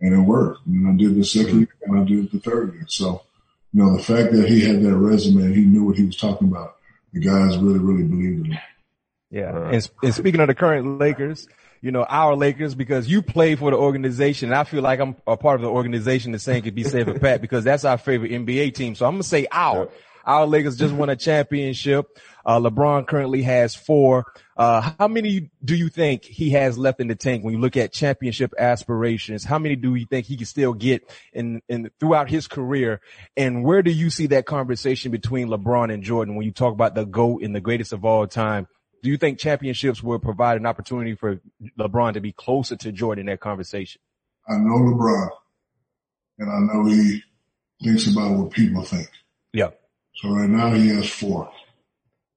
[0.00, 0.66] And it worked.
[0.66, 2.84] And I did the second year and I did the third year.
[2.88, 3.22] So,
[3.72, 6.16] you know, the fact that he had that resume and he knew what he was
[6.16, 6.76] talking about,
[7.12, 8.58] the guys really, really believed in him.
[9.30, 9.70] Yeah.
[9.70, 11.48] And, and speaking of the current Lakers,
[11.84, 15.16] you know, our Lakers, because you play for the organization, and I feel like I'm
[15.26, 17.98] a part of the organization the same could be said for Pat, because that's our
[17.98, 18.94] favorite NBA team.
[18.94, 19.90] So I'm going to say our.
[20.24, 22.18] Our Lakers just won a championship.
[22.46, 24.24] Uh, LeBron currently has four.
[24.56, 27.76] Uh, how many do you think he has left in the tank when you look
[27.76, 29.44] at championship aspirations?
[29.44, 33.02] How many do you think he can still get in, in throughout his career?
[33.36, 36.94] And where do you see that conversation between LeBron and Jordan when you talk about
[36.94, 38.68] the GOAT and the greatest of all time?
[39.04, 41.38] Do you think championships will provide an opportunity for
[41.78, 44.00] LeBron to be closer to Jordan in that conversation?
[44.48, 45.28] I know LeBron
[46.38, 47.22] and I know he
[47.82, 49.10] thinks about what people think.
[49.52, 49.72] Yeah.
[50.14, 51.52] So right now he has four.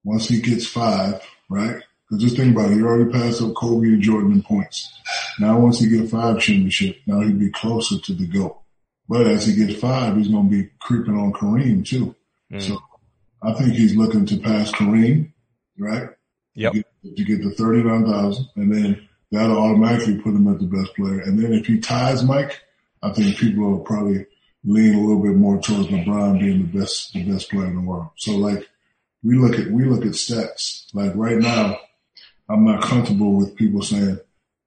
[0.04, 1.82] Once he gets five, right?
[2.10, 4.92] Because just think about it, he already passed up Kobe and Jordan in points.
[5.40, 8.66] Now once he gets five championship, now he'd be closer to the goal.
[9.08, 12.14] But as he gets five, he's going to be creeping on Kareem too.
[12.52, 12.62] Mm.
[12.62, 12.78] So
[13.42, 15.32] I think he's looking to pass Kareem,
[15.80, 16.10] right?
[16.58, 16.74] Yep.
[16.74, 20.96] To get, to get the 39,000 and then that'll automatically put him at the best
[20.96, 21.20] player.
[21.20, 22.62] And then if he ties Mike,
[23.04, 24.26] I think people will probably
[24.64, 27.82] lean a little bit more towards LeBron being the best, the best player in the
[27.82, 28.10] world.
[28.18, 28.68] So like
[29.24, 30.86] we look at we look at stats.
[30.94, 31.78] Like right now,
[32.50, 34.20] I'm not comfortable with people saying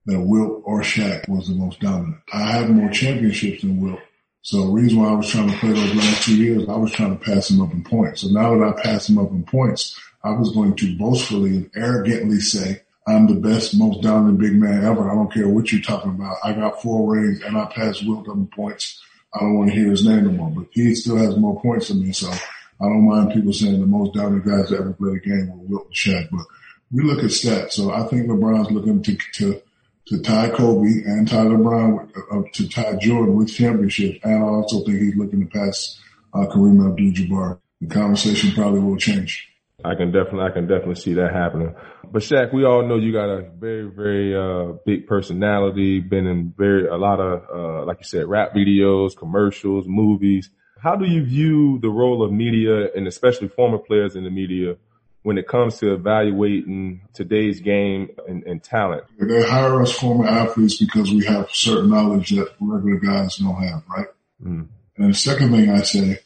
[0.05, 2.21] that Wilt or Shaq was the most dominant.
[2.31, 3.99] I have more championships than Wilt.
[4.43, 6.91] So the reason why I was trying to play those last two years, I was
[6.91, 8.21] trying to pass him up in points.
[8.21, 11.71] So now that I pass him up in points, I was going to boastfully and
[11.75, 15.09] arrogantly say, I'm the best, most dominant big man ever.
[15.09, 16.37] I don't care what you're talking about.
[16.43, 19.01] I got four rings and I passed Wilt up in points.
[19.33, 21.87] I don't want to hear his name no more, but he still has more points
[21.87, 22.11] than me.
[22.11, 25.49] So I don't mind people saying the most dominant guys that ever played a game
[25.49, 26.45] were Wilt and Shaq, but
[26.91, 27.71] we look at stats.
[27.73, 29.61] So I think LeBron's looking to, to,
[30.11, 34.19] to tie Kobe and tie LeBron uh, to tie Jordan with championships.
[34.23, 35.97] And I also think he's looking to pass
[36.33, 37.59] uh, Kareem Abdul-Jabbar.
[37.79, 39.47] The conversation probably will change.
[39.85, 41.73] I can definitely, I can definitely see that happening.
[42.11, 46.53] But Shaq, we all know you got a very, very, uh, big personality, been in
[46.57, 50.49] very, a lot of, uh, like you said, rap videos, commercials, movies.
[50.77, 54.75] How do you view the role of media and especially former players in the media
[55.23, 59.03] when it comes to evaluating today's game and, and talent?
[59.19, 63.83] They hire us former athletes because we have certain knowledge that regular guys don't have,
[63.87, 64.07] right?
[64.43, 64.67] Mm.
[64.97, 66.19] And the second thing I say,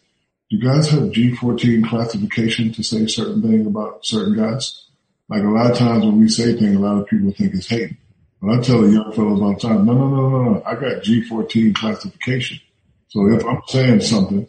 [0.50, 4.86] you guys have G14 classification to say certain things about certain guys?
[5.28, 7.68] Like a lot of times when we say things, a lot of people think it's
[7.68, 7.98] hating.
[8.42, 10.64] But I tell the young fellows all the time, no, no, no, no, no.
[10.66, 12.60] I got G14 classification.
[13.08, 14.48] So if I'm saying something,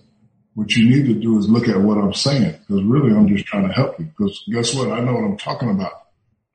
[0.56, 2.58] what you need to do is look at what I'm saying.
[2.66, 4.06] Because really I'm just trying to help you.
[4.06, 4.90] Because guess what?
[4.90, 5.92] I know what I'm talking about.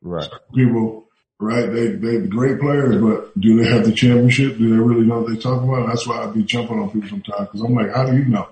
[0.01, 0.27] Right.
[0.55, 1.07] People,
[1.39, 1.71] right?
[1.71, 4.57] They, they're great players, but do they have the championship?
[4.57, 5.87] Do they really know what they're talking about?
[5.87, 7.49] That's why I'd be jumping on people sometimes.
[7.51, 8.49] Cause I'm like, how do you know?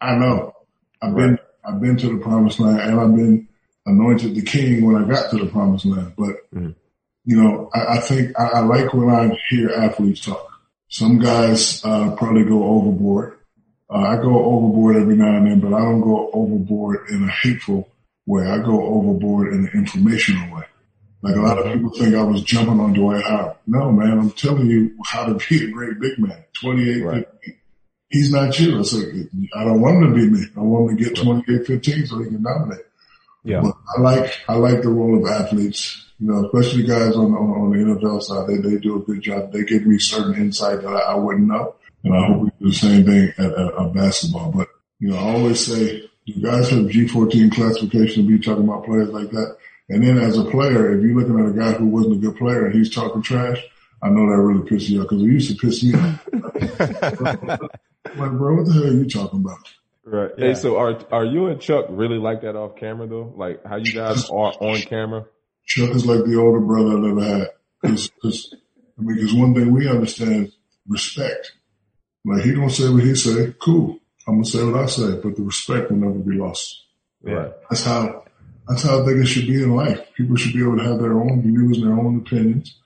[0.00, 0.54] I know.
[1.02, 1.30] I've right.
[1.30, 3.48] been, I've been to the promised land and I've been
[3.84, 6.12] anointed the king when I got to the promised land.
[6.16, 6.70] But, mm-hmm.
[7.24, 10.48] you know, I, I think I, I, like when I hear athletes talk.
[10.90, 13.38] Some guys, uh, probably go overboard.
[13.92, 17.30] Uh, I go overboard every now and then, but I don't go overboard in a
[17.30, 17.88] hateful
[18.26, 18.46] way.
[18.46, 20.64] I go overboard in an informational way.
[21.22, 23.56] Like a lot of people think I was jumping on Dwight Howard.
[23.66, 26.42] No, man, I'm telling you how to be a great big man.
[26.60, 27.28] 28, right.
[27.44, 27.58] 15.
[28.08, 28.78] He's not you.
[28.78, 30.46] I said, I don't want him to be me.
[30.56, 32.84] I want him to get 28, 15 so he can dominate.
[33.44, 33.60] Yeah.
[33.60, 37.50] But I like, I like the role of athletes, you know, especially guys on, on,
[37.50, 38.48] on the NFL side.
[38.48, 39.52] They, they do a good job.
[39.52, 41.74] They give me certain insight that I, I wouldn't know.
[42.04, 44.50] And I hope we do the same thing at, at, at basketball.
[44.50, 48.84] But, you know, I always say, you guys have G14 classification to be talking about
[48.84, 49.56] players like that.
[49.88, 52.36] And then as a player, if you're looking at a guy who wasn't a good
[52.36, 53.62] player and he's talking trash,
[54.02, 56.28] I know that really pisses you off because it used to piss me off.
[58.16, 59.58] like, bro, what the hell are you talking about?
[60.04, 60.30] Right.
[60.36, 60.46] Yeah.
[60.46, 63.32] Hey, so are are you and Chuck really like that off camera though?
[63.36, 65.26] Like how you guys are on camera?
[65.64, 67.48] Chuck is like the older brother I've ever had.
[67.84, 68.54] Cause, cause,
[68.98, 70.56] I mean, cause one thing we understand is
[70.88, 71.52] respect.
[72.24, 73.98] Like he don't say what he say, cool.
[74.26, 76.84] I'm gonna say what I say, but the respect will never be lost.
[77.22, 77.52] Right.
[77.68, 78.24] That's how,
[78.68, 80.00] that's how I think it should be in life.
[80.14, 82.78] People should be able to have their own views and their own opinions.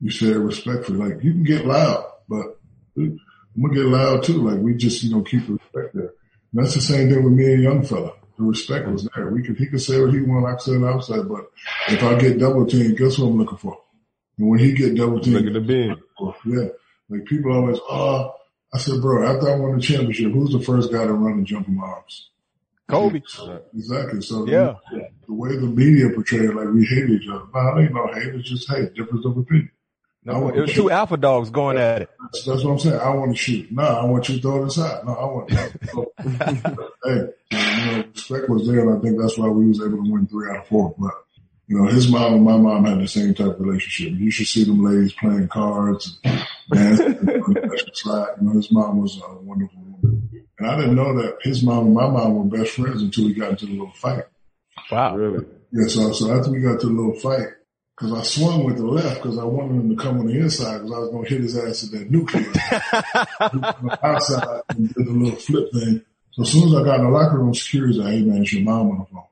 [0.00, 0.98] You say it respectfully.
[0.98, 2.58] Like you can get loud, but
[2.96, 3.18] I'm
[3.60, 4.48] gonna get loud too.
[4.48, 6.12] Like we just, you know, keep the respect there.
[6.52, 8.12] And that's the same thing with me and young fella.
[8.38, 9.30] The respect was there.
[9.30, 11.44] We could, he could say what he wanted, I could say what I said, but
[11.88, 13.78] if I get double teamed, guess what I'm looking for?
[14.38, 15.96] And when he get double teamed, look at the bin.
[16.44, 16.68] Yeah.
[17.08, 18.34] Like people always, oh,
[18.74, 21.46] I said, bro, after I won the championship, who's the first guy to run and
[21.46, 22.30] jump in my arms?
[22.88, 23.22] Kobe.
[23.72, 24.20] Exactly.
[24.20, 24.74] So yeah.
[24.90, 27.44] the, the way the media portrayed it, like we hate each other.
[27.54, 28.34] No, ain't no hate.
[28.34, 29.70] It's just hate, difference of opinion.
[30.26, 32.10] No, it was two alpha dogs going at it.
[32.20, 32.98] That's, that's, what I'm saying.
[32.98, 33.70] I want to shoot.
[33.70, 35.04] No, I want you to throw it inside.
[35.04, 35.50] No, I want.
[37.04, 40.10] Hey, you know, respect was there, and I think that's why we was able to
[40.10, 40.94] win three out of four.
[40.98, 41.12] But
[41.66, 44.18] you know, his mom and my mom had the same type of relationship.
[44.18, 47.44] You should see them ladies playing cards, and dancing,
[47.94, 48.34] slide.
[48.40, 51.86] You know, his mom was a wonderful woman, and I didn't know that his mom
[51.86, 54.24] and my mom were best friends until we got into the little fight.
[54.90, 55.46] Wow, really?
[55.72, 55.86] Yeah.
[55.88, 57.48] So, so after we got to the little fight
[57.96, 60.78] Cause I swung with the left because I wanted him to come on the inside
[60.78, 62.52] because I was going to hit his ass at that nuclear.
[64.02, 66.02] outside and did a little flip thing.
[66.32, 68.52] So as soon as I got in the locker room, security said, hey man, it's
[68.52, 69.22] your mom on the phone.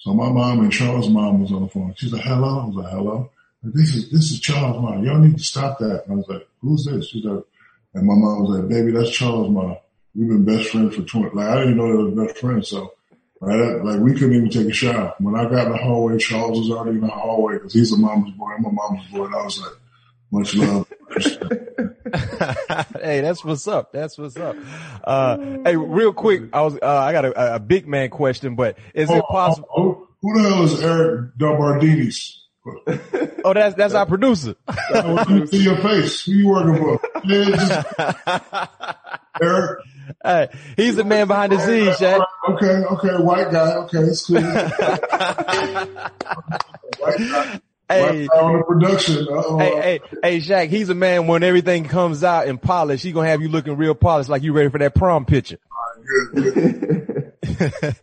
[0.00, 1.94] So my mom and Charles' mom was on the phone.
[1.96, 2.60] She's like, hello?
[2.60, 3.30] I was like, hello?
[3.62, 5.04] Like, this is, this is Charles' mom.
[5.04, 6.04] Y'all need to stop that.
[6.04, 7.08] And I was like, who's this?
[7.08, 7.44] She's like,
[7.94, 9.76] and my mom was like, baby, that's Charles' mom.
[10.14, 12.68] We've been best friends for 20, like I didn't know they were best friends.
[12.68, 12.94] So
[13.40, 13.82] Right?
[13.82, 15.14] Like we couldn't even take a shower.
[15.18, 17.96] When I got in the hallway, Charles was already in the hallway because he's a
[17.96, 18.50] mama's boy.
[18.52, 19.24] I'm a mama's boy.
[19.24, 19.72] And I was like,
[20.30, 20.86] much love.
[23.02, 23.92] hey, that's what's up.
[23.92, 24.56] That's what's up.
[25.04, 28.78] Uh, hey, real quick, I was, uh, I got a, a, big man question, but
[28.94, 29.68] is oh, it possible?
[29.76, 32.36] Oh, oh, who the hell is Eric Dalbardinis?
[33.44, 34.54] oh, that's, that's our producer.
[35.46, 36.24] see your face.
[36.24, 37.00] Who you working for?
[39.42, 39.78] Eric.
[40.22, 42.24] Hey, he's the man behind the scenes, Shaq.
[42.48, 43.74] Okay, okay, white guy.
[43.76, 44.40] Okay, it's cool.
[47.90, 49.26] Hey, on the production.
[49.28, 49.58] Uh-oh.
[49.58, 53.28] hey, hey, hey, Shaq, he's a man when everything comes out in polish, he gonna
[53.28, 55.58] have you looking real polished like you ready for that prom picture.
[56.34, 57.32] Good, good.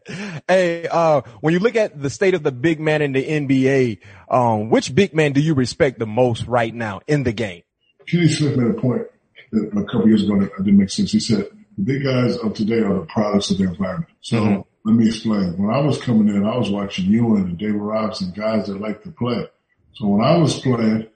[0.47, 3.99] hey, uh, when you look at the state of the big man in the NBA,
[4.29, 7.63] um, which big man do you respect the most right now in the game?
[8.07, 9.03] Kenny Smith made a point
[9.51, 11.11] that a couple years ago that didn't make sense.
[11.11, 14.11] He said the big guys of today are the products of their environment.
[14.21, 14.65] So Mhm.
[14.85, 15.57] let me explain.
[15.57, 19.03] When I was coming in, I was watching Ewing and David Robinson, guys that like
[19.03, 19.47] to play.
[19.97, 21.07] So when I was playing,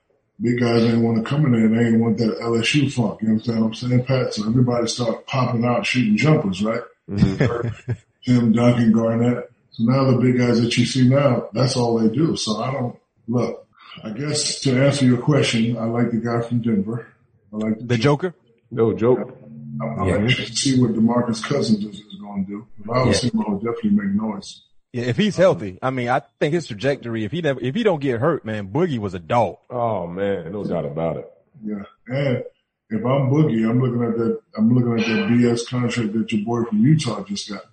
[0.42, 1.70] big guys ain't want to come in there.
[1.70, 3.22] They ain't want that LSU funk.
[3.22, 4.34] You understand what I'm saying, Pat?
[4.34, 6.82] So everybody started popping out, shooting jumpers, right?
[7.08, 7.92] Mm-hmm.
[8.26, 9.52] Tim Duncan, Garnett.
[9.70, 12.36] So now the big guys that you see now, that's all they do.
[12.36, 13.68] So I don't look.
[14.04, 17.08] I guess to answer your question, I like the guy from Denver.
[17.54, 18.34] I like The Joker?
[18.72, 19.38] No joke.
[19.80, 22.68] I'm anxious to see what DeMarcus Cousins is, is going to do.
[22.84, 24.64] If I was him, I would definitely make noise.
[24.94, 27.84] Yeah, if he's healthy, I mean, I think his trajectory, if he never, if he
[27.84, 29.58] don't get hurt, man, Boogie was a dog.
[29.70, 31.32] Oh man, no doubt about it.
[31.64, 32.44] Yeah, and
[32.89, 34.42] if I'm Boogie, I'm looking at that.
[34.58, 37.64] I'm looking at that BS contract that your boy from Utah just got.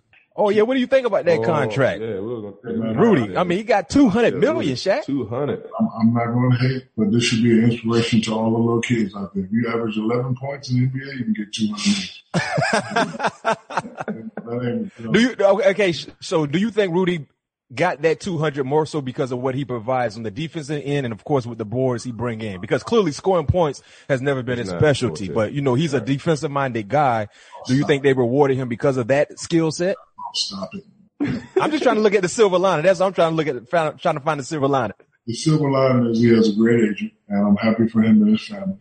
[0.40, 2.00] Oh yeah, what do you think about that Oh, contract?
[2.00, 5.04] Yeah, we were gonna, Rudy, I mean, he got 200 million, Shaq.
[5.04, 5.64] Two hundred.
[5.80, 8.58] I'm, I'm not going to hate, but this should be an inspiration to all the
[8.58, 9.42] little kids out there.
[9.44, 12.10] If you average 11 points in the NBA, you can get 200
[12.94, 13.18] million.
[13.42, 17.26] that ain't, you know, Do you, okay, okay, so do you think Rudy
[17.74, 21.12] got that 200 more so because of what he provides on the defensive end and
[21.12, 22.60] of course with the boards he bring in?
[22.60, 25.34] Because clearly scoring points has never been his specialty, forte.
[25.34, 27.26] but you know, he's a defensive minded guy.
[27.66, 29.96] Do you think they rewarded him because of that skill set?
[30.34, 30.84] Stop it.
[31.60, 32.84] I'm just trying to look at the silver lining.
[32.84, 34.94] That's what I'm trying to look at, trying to find the silver lining.
[35.26, 38.30] The silver lining is he has a great agent, and I'm happy for him and
[38.30, 38.78] his family.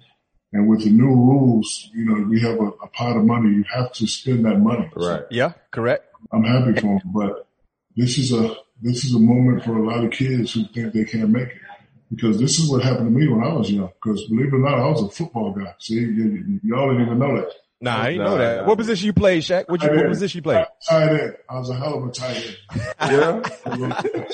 [0.53, 3.49] And with the new rules, you know, we have a, a pot of money.
[3.49, 4.89] You have to spend that money.
[4.97, 5.23] So Right.
[5.29, 6.05] Yeah, correct.
[6.31, 7.47] I'm happy for him, but
[7.95, 11.03] this is a this is a moment for a lot of kids who think they
[11.03, 11.61] can't make it.
[12.09, 13.89] Because this is what happened to me when I was young.
[14.01, 15.73] Because believe it or not, I was a football guy.
[15.79, 17.51] See, y- y'all didn't even know that.
[17.79, 18.61] Nah, I didn't Nah, know that.
[18.61, 18.67] nah.
[18.67, 19.65] What position you played, Shaq?
[19.69, 20.65] What, you, what position you played?
[20.89, 21.37] Tight end.
[21.49, 22.57] I was a hell of a tight
[22.99, 23.43] end.
[23.65, 24.01] Yeah.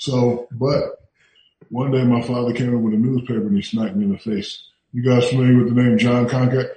[0.00, 0.82] So, but
[1.70, 4.18] one day my father came in with a newspaper and he smacked me in the
[4.18, 4.64] face.
[4.92, 6.68] You guys familiar with the name Jon Koncak?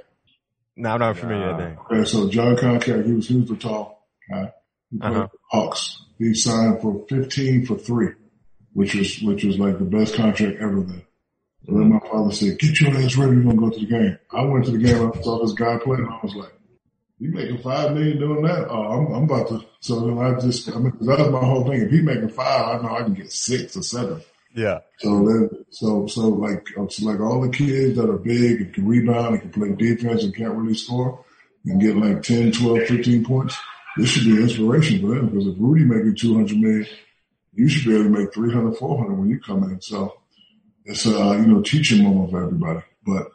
[0.75, 1.77] No, I'm not familiar with that name.
[2.01, 4.51] Okay, so Jon Koncak, he was he was the tall guy.
[4.89, 5.27] He played Uh-huh.
[5.51, 6.03] Hawks.
[6.17, 8.09] He signed for fifteen for three,
[8.73, 11.03] which was which was like the best contract ever then.
[11.65, 14.17] So then my father said, Get your ass ready, we're gonna go to the game.
[14.31, 16.53] I went to the game I saw this guy playing, and I was like,
[17.19, 18.67] You making five million doing that?
[18.69, 21.65] Oh, I'm I'm about to so then I just I mean, that was my whole
[21.65, 21.81] thing.
[21.81, 24.21] If he making five, I know I can get six or seven.
[24.53, 24.79] Yeah.
[24.99, 28.87] So then, so so like so like all the kids that are big and can
[28.87, 31.23] rebound and can play defense and can't really score
[31.65, 33.57] and get like 10, 12, 15 points.
[33.97, 36.87] This should be an inspiration for them because if Rudy making 200 million,
[37.53, 39.81] you should be able to make 300, 400 when you come in.
[39.81, 40.20] So
[40.85, 42.81] it's a, you know, teaching moment for everybody.
[43.05, 43.27] But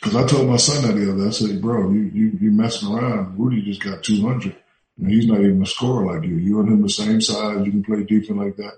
[0.00, 2.50] cause I told my son that the other day, I said, bro, you, you, you
[2.50, 3.38] messing around.
[3.38, 4.54] Rudy just got 200
[4.98, 6.36] and he's not even a scorer like you.
[6.36, 7.64] You and him the same size.
[7.64, 8.72] You can play defense like that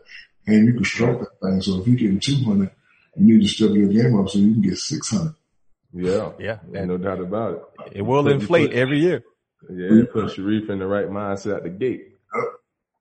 [0.47, 1.61] and you can stroke that thing.
[1.63, 2.71] So if you're getting 200,
[3.17, 5.35] you need to step your game up so you can get 600.
[5.95, 6.33] Yeah.
[6.39, 6.59] Yeah.
[6.75, 7.93] and No doubt about it.
[7.99, 9.25] It will Put- inflate put- every year.
[9.71, 12.13] Yeah, put Sharif in the right mindset at the gate.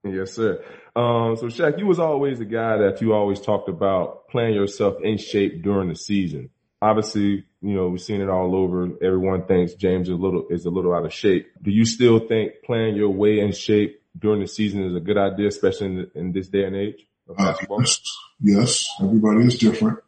[0.03, 0.63] Yes, sir.
[0.95, 4.95] Um, so Shaq, you was always the guy that you always talked about playing yourself
[5.01, 6.49] in shape during the season.
[6.81, 8.89] Obviously, you know, we've seen it all over.
[9.01, 11.47] Everyone thinks James is a little, is a little out of shape.
[11.61, 15.17] Do you still think playing your way in shape during the season is a good
[15.17, 18.01] idea, especially in, in this day and age of Uh, yes,
[18.39, 19.99] yes, everybody is different.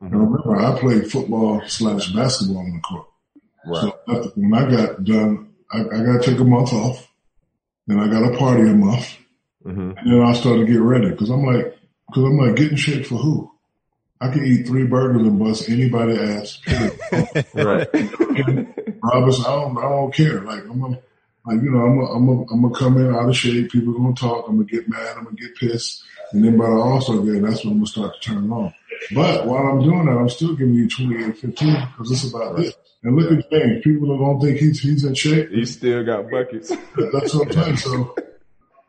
[0.00, 3.06] And remember, I played football slash basketball on the court.
[3.66, 3.92] Right.
[4.06, 7.10] So when I got done, I, I got to take a month off.
[7.86, 9.16] Then I got to party a month.
[9.66, 11.76] Hmm And then I started to get ready because I'm like,
[12.08, 13.50] because I'm like, getting in shape for who?
[14.20, 16.58] I can eat three burgers and bust anybody ass.
[17.54, 17.88] Right.
[19.02, 20.40] Roberts, I don't, I don't care.
[20.40, 20.98] Like I'm gonna,
[21.44, 23.70] like you know, I'm gonna, I'm gonna, I'm gonna come in out of shape.
[23.70, 24.46] People are gonna talk.
[24.48, 25.16] I'm gonna get mad.
[25.16, 26.02] I'm gonna get pissed.
[26.32, 28.74] And then by the All Star game, that's when I'm gonna start to turn on.
[29.14, 32.74] But while I'm doing that, I'm still giving you 28, 15 because it's about this.
[33.02, 33.84] And look at James.
[33.84, 35.50] People are gonna think he's he's in shape.
[35.50, 36.70] he still got buckets.
[37.12, 37.76] That's what I'm saying.
[37.76, 38.16] So,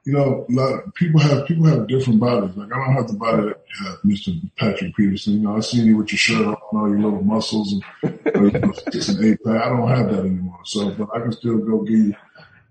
[0.07, 2.55] you know, of people have people have different bodies.
[2.55, 4.39] Like I don't have the body that have, Mr.
[4.55, 5.33] Patrick Peterson.
[5.33, 8.41] You know, I seen you with your shirt on, all your little muscles and uh,
[8.41, 8.73] you know,
[9.21, 9.61] eight pack.
[9.61, 10.59] I don't have that anymore.
[10.63, 12.15] So, but I can still go give you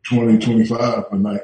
[0.09, 1.43] 20, 25 a night.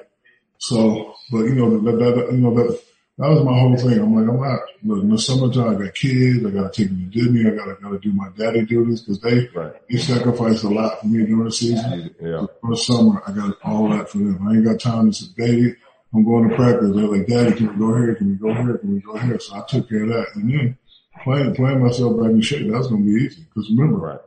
[0.56, 2.82] So, but you know, that, that you know that
[3.22, 3.98] that was my whole thing.
[4.00, 4.60] I'm like, I'm not.
[4.84, 6.44] Look, in the summertime, I got kids.
[6.44, 7.48] I got to take them to Disney.
[7.50, 9.72] I got to got to do my daddy duties because they Right.
[9.88, 12.14] they sacrifice a lot for me during the season.
[12.20, 12.46] Yeah.
[12.60, 14.46] For the summer, I got all that for them.
[14.46, 15.76] I ain't got time to say, baby,
[16.12, 16.90] I'm going to practice.
[16.94, 18.14] They're like, Daddy, can we go here?
[18.16, 18.78] Can we go here?
[18.78, 19.38] Can we go here?
[19.38, 20.26] So I took care of that.
[20.34, 20.78] And then
[21.22, 23.46] playing playing myself back in shape, that's going to be easy.
[23.54, 24.20] Because remember, Right.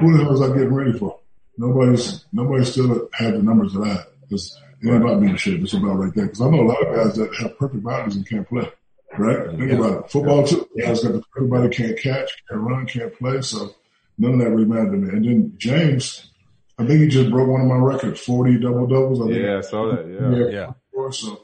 [0.00, 1.18] who the hell was I getting ready for?
[1.58, 4.04] Nobody's nobody still had the numbers that I had.
[4.22, 5.62] Because it ain't about being in shape.
[5.62, 6.26] It's about right there.
[6.26, 8.70] Because I know a lot of guys that have perfect bodies and can't play.
[9.16, 9.50] Right?
[9.58, 10.10] Think about it.
[10.10, 10.68] Football too.
[10.78, 13.40] Guys got the, everybody can't catch, can't run, can't play.
[13.42, 13.74] So
[14.18, 15.08] none of that really mattered to me.
[15.08, 16.30] And then James,
[16.78, 19.20] I think he just broke one of my records, 40 double doubles.
[19.20, 19.44] I think.
[19.44, 20.06] Yeah, I saw that.
[20.06, 20.60] Yeah.
[20.60, 20.72] Yeah.
[20.98, 21.12] before.
[21.12, 21.40] So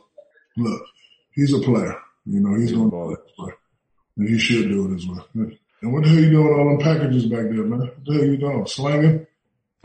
[0.57, 0.83] look,
[1.33, 1.99] he's a player.
[2.27, 3.53] You know, he's going to play.
[4.17, 5.27] And he should do it as well.
[5.35, 7.81] And what the hell you doing all them packages back there, man?
[7.81, 8.67] What the hell you doing?
[8.67, 9.27] Slanging?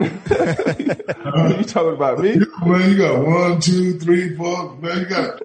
[0.00, 2.36] you talking about me?
[2.64, 4.74] Man, you got one, two, three, four.
[4.76, 5.42] Man, you got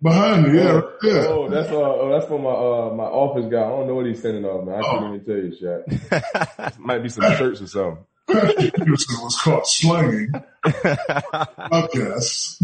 [0.00, 0.58] behind me.
[0.58, 1.28] Yeah, right there.
[1.28, 3.58] Oh, that's uh, oh, that's for my uh my office guy.
[3.58, 4.82] I don't know what he's sending off, man.
[4.82, 6.78] I couldn't even tell you, Shaq.
[6.78, 8.04] Might be some shirts or something.
[8.28, 10.32] Peterson was caught slanging.
[10.64, 12.62] Podcast.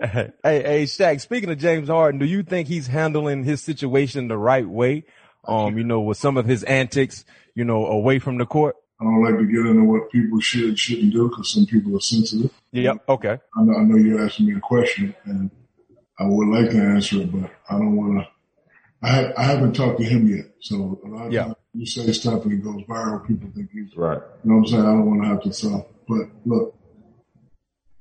[0.00, 4.38] hey, hey, Shaq, speaking of James Harden, do you think he's handling his situation the
[4.38, 5.04] right way?
[5.44, 7.24] Um, you know, with some of his antics,
[7.54, 8.74] you know, away from the court?
[9.00, 11.96] I don't like to get into what people should and shouldn't do because some people
[11.96, 12.50] are sensitive.
[12.72, 13.04] Yep.
[13.08, 13.38] Okay.
[13.56, 15.50] I know, I know you're asking me a question, and
[16.18, 18.28] I would like to answer it, but I don't want to.
[19.02, 21.42] I, ha- I haven't talked to him yet, so a lot of Yeah.
[21.44, 23.26] times you say stuff and it goes viral.
[23.26, 24.18] People think he's, right.
[24.42, 24.82] you know what I'm saying?
[24.82, 25.86] I don't want to have to sell.
[26.08, 26.74] But look,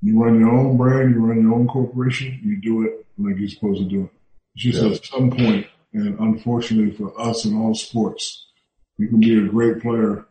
[0.02, 3.50] you run your own brand, you run your own corporation, you do it like you're
[3.50, 4.10] supposed to do it.
[4.56, 4.92] It's just Yeah.
[4.92, 8.48] at some point, and unfortunately for us in all sports,
[8.98, 10.26] you can be a great player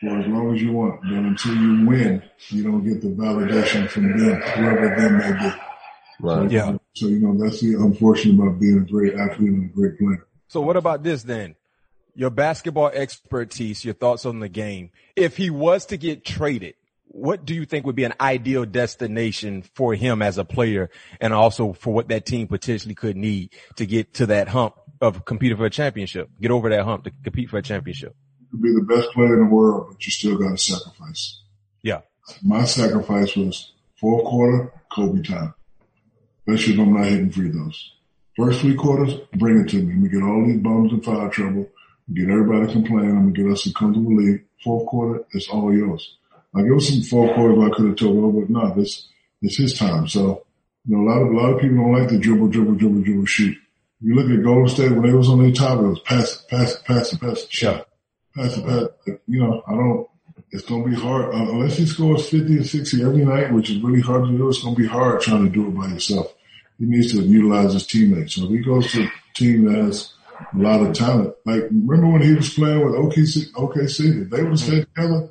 [0.00, 3.88] for as long as you want, but until you win, you don't get the validation
[3.88, 5.56] from them, whoever them may be.
[6.20, 6.50] Right.
[6.50, 6.76] Yeah.
[6.94, 10.26] So, you know, that's the unfortunate about being a great athlete and a great player.
[10.48, 11.56] So what about this then?
[12.14, 14.90] Your basketball expertise, your thoughts on the game.
[15.14, 16.74] If he was to get traded,
[17.08, 20.90] what do you think would be an ideal destination for him as a player
[21.20, 25.24] and also for what that team potentially could need to get to that hump of
[25.24, 28.14] competing for a championship, get over that hump to compete for a championship?
[28.56, 31.40] Could be the best player in the world, but you still got to sacrifice.
[31.82, 32.00] Yeah.
[32.42, 35.52] My sacrifice was fourth quarter, Kobe time.
[36.48, 37.92] Especially if I'm not hitting free throws.
[38.34, 40.00] First three quarters, bring it to me.
[40.00, 41.68] We get all these bums in foul trouble.
[42.08, 43.10] We get everybody complaining.
[43.10, 44.42] I'm gonna get us a comfortable lead.
[44.64, 46.16] Fourth quarter, it's all yours.
[46.54, 49.08] Like it was some fourth quarters I could have told over, but no, this
[49.42, 50.08] it's his time.
[50.08, 50.46] So
[50.86, 53.02] you know, a lot of a lot of people don't like the dribble, dribble, dribble,
[53.02, 53.58] dribble, shoot.
[54.00, 56.76] You look at Golden State when they was on their top, it was pass, pass,
[56.82, 57.88] pass, pass, shot,
[58.36, 58.84] pass, it, pass.
[59.06, 59.22] it.
[59.26, 60.08] You know, I don't.
[60.52, 63.80] It's gonna be hard uh, unless he scores fifty or sixty every night, which is
[63.82, 64.48] really hard to do.
[64.48, 66.32] It's gonna be hard trying to do it by yourself.
[66.78, 68.34] He needs to utilize his teammates.
[68.36, 70.12] So if he goes to a team that has
[70.54, 74.42] a lot of talent, like remember when he was playing with OKC, OKC, if they
[74.42, 75.30] would have stayed together,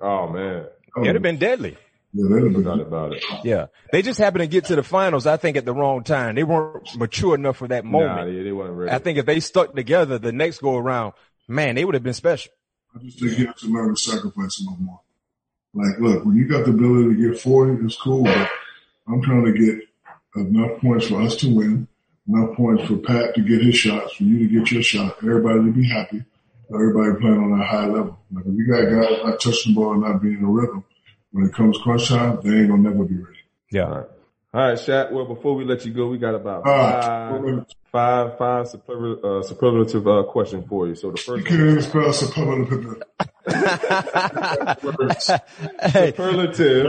[0.00, 0.66] Oh man.
[0.96, 1.76] oh, It'd have been deadly.
[2.12, 2.86] yeah, they'd have Forgot been.
[2.86, 3.24] about it.
[3.44, 3.66] Yeah.
[3.92, 6.34] They just happened to get to the finals, I think, at the wrong time.
[6.34, 8.36] They weren't mature enough for that Nah, moment.
[8.36, 8.90] they, they weren't ready.
[8.92, 11.14] I think if they stuck together the next go around,
[11.48, 12.52] man, they would have been special.
[12.94, 15.00] I just think he has to learn to sacrifice a little more.
[15.74, 18.48] Like, look, when you got the ability to get 40, it's cool, but
[19.06, 19.80] I'm trying to get
[20.36, 21.86] enough points for us to win,
[22.26, 25.60] enough points for Pat to get his shots, for you to get your shot, everybody
[25.60, 26.24] to be happy,
[26.72, 28.18] everybody playing on a high level.
[28.32, 30.84] Like, if you got guys not touching the ball and not being in a rhythm,
[31.32, 33.36] when it comes crunch time, they ain't gonna never be ready.
[33.70, 33.82] Yeah.
[33.82, 34.06] All right.
[34.54, 35.12] All right, Shaq.
[35.12, 37.66] Well, before we let you go, we got about All five, right.
[37.96, 40.94] Five, five superlative, uh, superlative uh, question for you.
[40.94, 43.02] So the first You first can't one, even spell superlative.
[45.80, 46.86] Hey, superlative.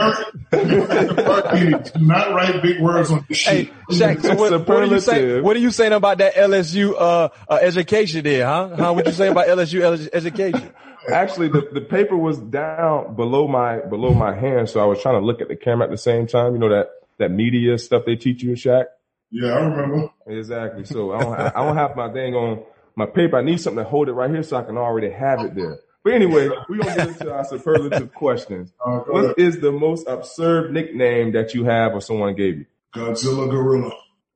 [1.93, 3.49] Do not write big words on the sheet.
[3.49, 3.73] hey, sheet.
[4.01, 5.43] Shaq, so what, what are you saying?
[5.43, 8.75] What are you saying about that LSU uh, uh, education there, huh?
[8.75, 8.93] Huh?
[8.93, 10.73] What you saying about LSU education?
[11.09, 15.21] Actually, the, the paper was down below my below my hand, so I was trying
[15.21, 16.53] to look at the camera at the same time.
[16.53, 18.85] You know that that media stuff they teach you in Shaq.
[19.31, 20.09] Yeah, I remember.
[20.27, 20.85] Exactly.
[20.85, 22.63] So I don't I don't have my thing on
[22.95, 23.37] my paper.
[23.37, 25.79] I need something to hold it right here so I can already have it there.
[26.03, 28.71] But anyway, we're gonna get into our superlative questions.
[28.83, 29.27] Uh, go ahead.
[29.29, 32.65] What is the most absurd nickname that you have or someone gave you?
[32.95, 33.91] Godzilla Gorilla.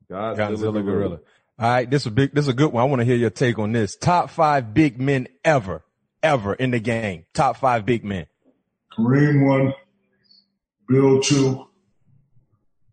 [0.09, 1.19] Godzilla, Godzilla Gorilla.
[1.57, 2.33] All right, this is a big.
[2.33, 2.81] This is a good one.
[2.81, 3.95] I want to hear your take on this.
[3.95, 5.83] Top five big men ever,
[6.21, 7.25] ever in the game.
[7.33, 8.25] Top five big men.
[8.97, 9.73] Kareem one,
[10.89, 11.67] Bill two,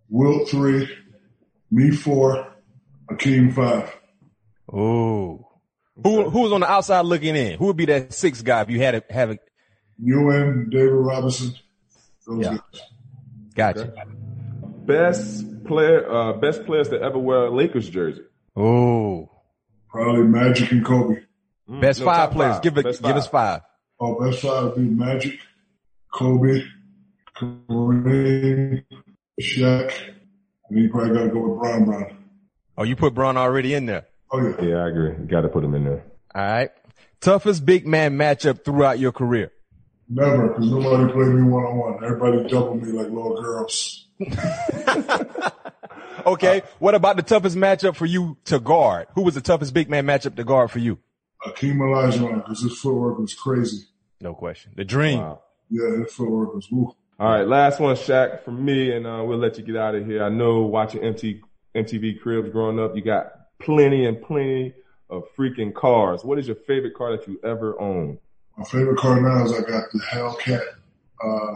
[0.09, 0.89] Wilt three,
[1.71, 2.47] me four,
[3.11, 3.95] Akeem five.
[4.73, 5.45] Ooh.
[6.03, 7.59] Who who was on the outside looking in?
[7.59, 9.39] Who would be that sixth guy if you had to have a
[10.01, 11.55] UN, David Robinson.
[12.27, 12.59] Those Yeah.
[13.55, 13.75] guys.
[13.77, 13.93] gotcha?
[14.87, 18.23] best player, uh, best players to ever wear a Lakers jersey.
[18.57, 19.29] Oh,
[19.91, 21.21] Probably Magic and Kobe.
[21.69, 22.61] Mm, best no, five top players.
[22.61, 22.85] Give it.
[22.85, 23.62] Best Give us five.
[24.01, 25.39] Oh, best five would be Magic,
[26.14, 26.62] Kobe,
[27.37, 28.85] Kareem,
[29.41, 29.93] Shaq,
[30.69, 32.25] and then you probably got to go with Brown Brown.
[32.77, 34.07] Oh, you put Bron already in there.
[34.31, 35.12] Oh yeah, Yeah, I agree.
[35.27, 36.05] Got to put him in there.
[36.35, 36.71] All right.
[37.21, 39.51] Toughest big man matchup throughout your career.
[40.09, 42.05] never, because nobody played me one on one.
[42.05, 44.07] Everybody doubled me like little girls.
[46.27, 46.62] Okay.
[46.79, 49.07] what about the toughest matchup for you to guard?
[49.14, 50.99] Who was the toughest big man matchup to guard for you?
[51.47, 53.85] Akeem Olajuwon, because his footwork was crazy.
[54.21, 54.73] No question.
[54.77, 55.21] The dream.
[55.21, 55.43] Wow.
[55.71, 56.95] Yeah, his footwork was woo.
[57.19, 60.07] All right, last one, Shaq, from me, and uh, we'll let you get out of
[60.07, 60.23] here.
[60.23, 61.41] I know watching MT,
[61.75, 64.75] MTV Cribs growing up, you got plenty and plenty
[65.11, 66.23] of freaking cars.
[66.25, 68.19] What is your favorite car that you ever owned?
[68.57, 70.62] My favorite car now is I got the Hellcat.
[71.21, 71.55] Uh,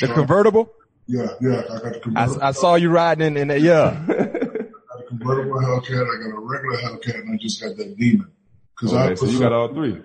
[0.00, 0.14] The truck.
[0.18, 0.70] convertible.
[1.06, 2.42] Yeah, yeah, I got the convertible.
[2.42, 4.04] I saw you riding in, in the, yeah.
[4.08, 6.02] I got a convertible Hellcat.
[6.02, 8.30] I got a regular Hellcat, and I just got that Demon.
[8.78, 9.98] Because I so you got all three.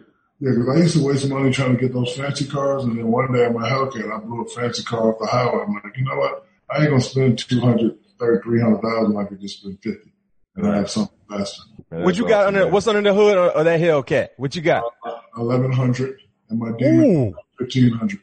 [0.44, 3.08] Yeah, because I used to waste money trying to get those fancy cars, and then
[3.08, 5.64] one day on my Hellcat, I blew a fancy car off the highway.
[5.66, 6.46] I'm like, you know what?
[6.70, 9.16] I ain't gonna spend two hundred, thirty, three hundred thousand.
[9.16, 10.12] I could just spend fifty,
[10.58, 11.62] and I have something faster.
[11.89, 12.74] Man, What you got awesome, under, man.
[12.74, 14.30] what's under the hood of, of that Hellcat?
[14.36, 14.84] What you got?
[15.38, 16.20] Eleven hundred,
[16.50, 17.34] and my Demon Ooh.
[17.58, 18.20] fifteen hundred.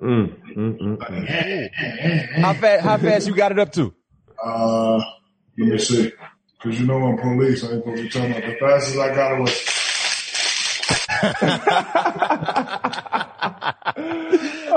[0.00, 2.32] Mm, mm, mm, mm.
[2.42, 3.92] How fast, how fast you got it up to?
[4.40, 4.98] Uh,
[5.58, 6.12] let me see,
[6.62, 7.64] because you know I'm police.
[7.64, 9.75] I ain't supposed to be talking about the fastest I got it was.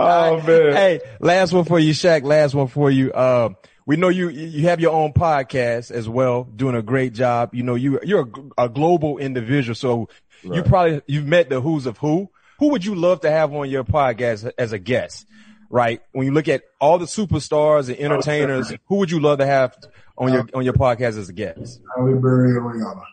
[0.01, 0.73] Oh man.
[0.73, 2.23] Hey, last one for you, Shaq.
[2.23, 3.11] Last one for you.
[3.11, 3.49] Uh,
[3.85, 7.53] we know you, you have your own podcast as well, doing a great job.
[7.53, 9.75] You know, you, you're a, a global individual.
[9.75, 10.09] So
[10.43, 12.29] you probably, you've met the who's of who.
[12.59, 15.25] Who would you love to have on your podcast as a guest?
[15.69, 16.01] Right.
[16.11, 19.75] When you look at all the superstars and entertainers, who would you love to have
[20.17, 21.81] on your, on your podcast as a guest?
[21.95, 23.03] Halle Berry and Rihanna.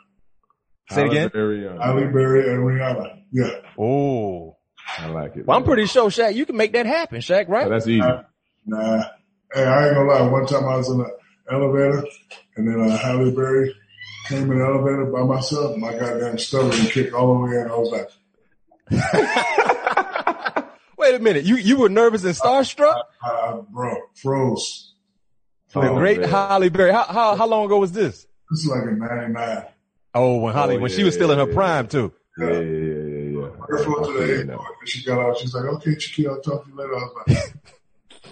[0.91, 1.31] Say it again.
[1.33, 1.79] Very young.
[1.81, 3.23] Halle Berry and Rihanna.
[3.33, 3.51] Yeah.
[3.79, 4.57] Oh,
[4.99, 5.47] I like it.
[5.47, 7.69] well, I'm pretty sure Shaq, you can make that happen, Shaq, Oh, right?
[7.69, 8.01] that's easy.
[8.67, 9.03] Nah.
[9.53, 10.23] Hey, I ain't gonna lie.
[10.31, 11.11] One time I was in an
[11.51, 12.05] elevator
[12.57, 13.75] and then uh, Halle Berry
[14.29, 15.73] came in the elevator by myself.
[15.73, 17.69] And My goddamn stomach kicked all the way in.
[17.71, 18.11] I was like,
[20.99, 21.45] Wait a minute.
[21.45, 23.01] You, you were nervous and starstruck?
[23.25, 24.95] uh, bro, froze.
[25.73, 26.29] The Oh, great man.
[26.31, 26.93] Halle Berry.
[26.93, 28.27] How, how, how long ago was this?
[28.51, 29.65] This is like in 99.
[30.17, 32.13] Oh, when Halle, Oh, when yeah, she was still in her prime too.
[32.39, 33.49] Yeah, yeah, yeah, yeah, yeah.
[33.69, 35.39] Her flew to the airport and she got out.
[35.39, 36.97] She's like, okay, Shaquille, I'll talk to you later.
[36.97, 37.13] I was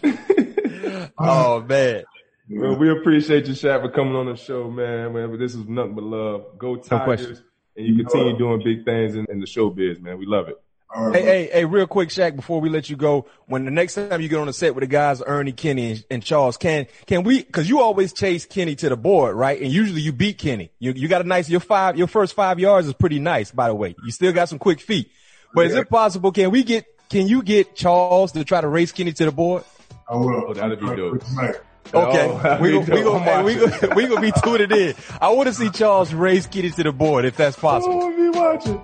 [0.02, 2.04] like, Oh man.
[2.50, 5.12] Well, we appreciate you, Shaq, for coming on the show, man.
[5.12, 6.58] man but this is nothing but love.
[6.58, 7.04] Go Tigers.
[7.04, 7.44] question.
[7.76, 10.18] and you continue doing big things in, in the showbiz, man.
[10.18, 10.56] We love it.
[10.94, 11.32] All right, Hey, bro.
[11.32, 14.28] hey, hey, real quick, Shaq, before we let you go, when the next time you
[14.28, 17.42] get on the set with the guys, Ernie, Kenny, and, and Charles, can, can we,
[17.42, 19.60] cause you always chase Kenny to the board, right?
[19.60, 20.70] And usually you beat Kenny.
[20.78, 23.68] You, you got a nice, your five, your first five yards is pretty nice, by
[23.68, 23.94] the way.
[24.04, 25.10] You still got some quick feet.
[25.52, 28.92] But is it possible, can we get, can you get Charles to try to race
[28.92, 29.64] Kenny to the board?
[30.10, 30.44] I will.
[30.48, 31.12] Oh, that'd be I'll dope.
[31.12, 31.54] do it Tonight.
[31.92, 34.94] Okay, Oh, we gonna, we gonna, we gonna, we gonna be tuning in.
[35.20, 38.00] I want to see Charles race Kenny to the board if that's possible.
[38.02, 38.80] Oh, be watching.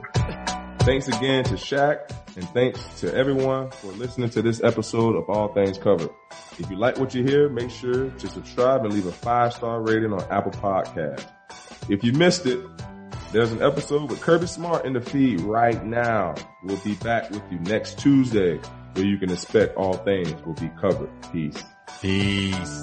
[0.81, 5.49] Thanks again to Shaq, and thanks to everyone for listening to this episode of All
[5.53, 6.11] Things Covered.
[6.59, 9.83] If you like what you hear, make sure to subscribe and leave a five star
[9.83, 11.26] rating on Apple Podcast.
[11.89, 12.61] If you missed it,
[13.31, 16.35] there's an episode with Kirby Smart in the feed right now.
[16.64, 18.57] We'll be back with you next Tuesday,
[18.95, 21.11] where you can expect all things will be covered.
[21.31, 21.62] Peace.
[22.01, 22.83] Peace.